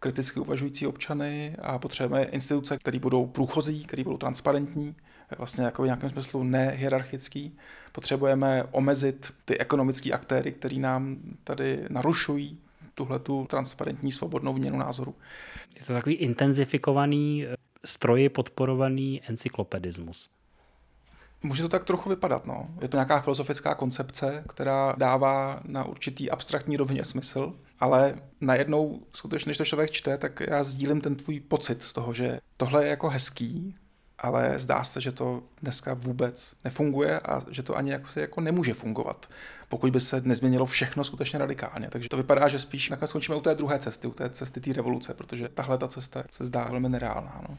kriticky 0.00 0.40
uvažující 0.40 0.86
občany 0.86 1.56
a 1.62 1.78
potřebujeme 1.78 2.26
instituce, 2.26 2.78
které 2.78 2.98
budou 2.98 3.26
průchozí, 3.26 3.84
které 3.84 4.04
budou 4.04 4.16
transparentní, 4.16 4.94
vlastně 5.38 5.64
jako 5.64 5.82
v 5.82 5.84
nějakém 5.84 6.10
smyslu 6.10 6.42
nehierarchický. 6.42 7.56
Potřebujeme 7.92 8.64
omezit 8.70 9.32
ty 9.44 9.58
ekonomické 9.58 10.12
aktéry, 10.12 10.52
který 10.52 10.78
nám 10.78 11.16
tady 11.44 11.84
narušují 11.88 12.58
tuhle 12.94 13.18
tu 13.18 13.46
transparentní 13.50 14.12
svobodnou 14.12 14.54
výměnu 14.54 14.78
názoru. 14.78 15.14
Je 15.78 15.84
to 15.86 15.92
takový 15.92 16.14
intenzifikovaný, 16.14 17.46
eh, 17.46 17.56
stroji 17.84 18.28
podporovaný 18.28 19.22
encyklopedismus. 19.28 20.28
Může 21.42 21.62
to 21.62 21.68
tak 21.68 21.84
trochu 21.84 22.08
vypadat, 22.08 22.46
no. 22.46 22.68
Je 22.80 22.88
to 22.88 22.96
nějaká 22.96 23.20
filozofická 23.20 23.74
koncepce, 23.74 24.44
která 24.48 24.94
dává 24.98 25.60
na 25.64 25.84
určitý 25.84 26.30
abstraktní 26.30 26.76
rovině 26.76 27.04
smysl, 27.04 27.54
ale 27.80 28.14
najednou, 28.40 29.00
skutečně, 29.12 29.50
když 29.50 29.58
to 29.58 29.64
člověk 29.64 29.90
čte, 29.90 30.18
tak 30.18 30.40
já 30.48 30.64
sdílím 30.64 31.00
ten 31.00 31.16
tvůj 31.16 31.40
pocit 31.40 31.82
z 31.82 31.92
toho, 31.92 32.14
že 32.14 32.40
tohle 32.56 32.84
je 32.84 32.90
jako 32.90 33.08
hezký, 33.08 33.74
ale 34.18 34.58
zdá 34.58 34.84
se, 34.84 35.00
že 35.00 35.12
to 35.12 35.42
dneska 35.62 35.94
vůbec 35.94 36.54
nefunguje 36.64 37.20
a 37.20 37.42
že 37.50 37.62
to 37.62 37.76
ani 37.76 37.90
jako 37.90 38.06
se 38.06 38.20
jako 38.20 38.40
nemůže 38.40 38.74
fungovat, 38.74 39.28
pokud 39.68 39.90
by 39.90 40.00
se 40.00 40.20
nezměnilo 40.20 40.66
všechno 40.66 41.04
skutečně 41.04 41.38
radikálně. 41.38 41.88
Takže 41.90 42.08
to 42.08 42.16
vypadá, 42.16 42.48
že 42.48 42.58
spíš 42.58 42.90
nakonec 42.90 43.10
skončíme 43.10 43.36
u 43.36 43.40
té 43.40 43.54
druhé 43.54 43.78
cesty, 43.78 44.06
u 44.06 44.12
té 44.12 44.30
cesty 44.30 44.60
té 44.60 44.72
revoluce, 44.72 45.14
protože 45.14 45.48
tahle 45.48 45.78
ta 45.78 45.88
cesta 45.88 46.24
se 46.32 46.44
zdá 46.44 46.64
velmi 46.64 46.88
nereálná. 46.88 47.40
No. 47.48 47.58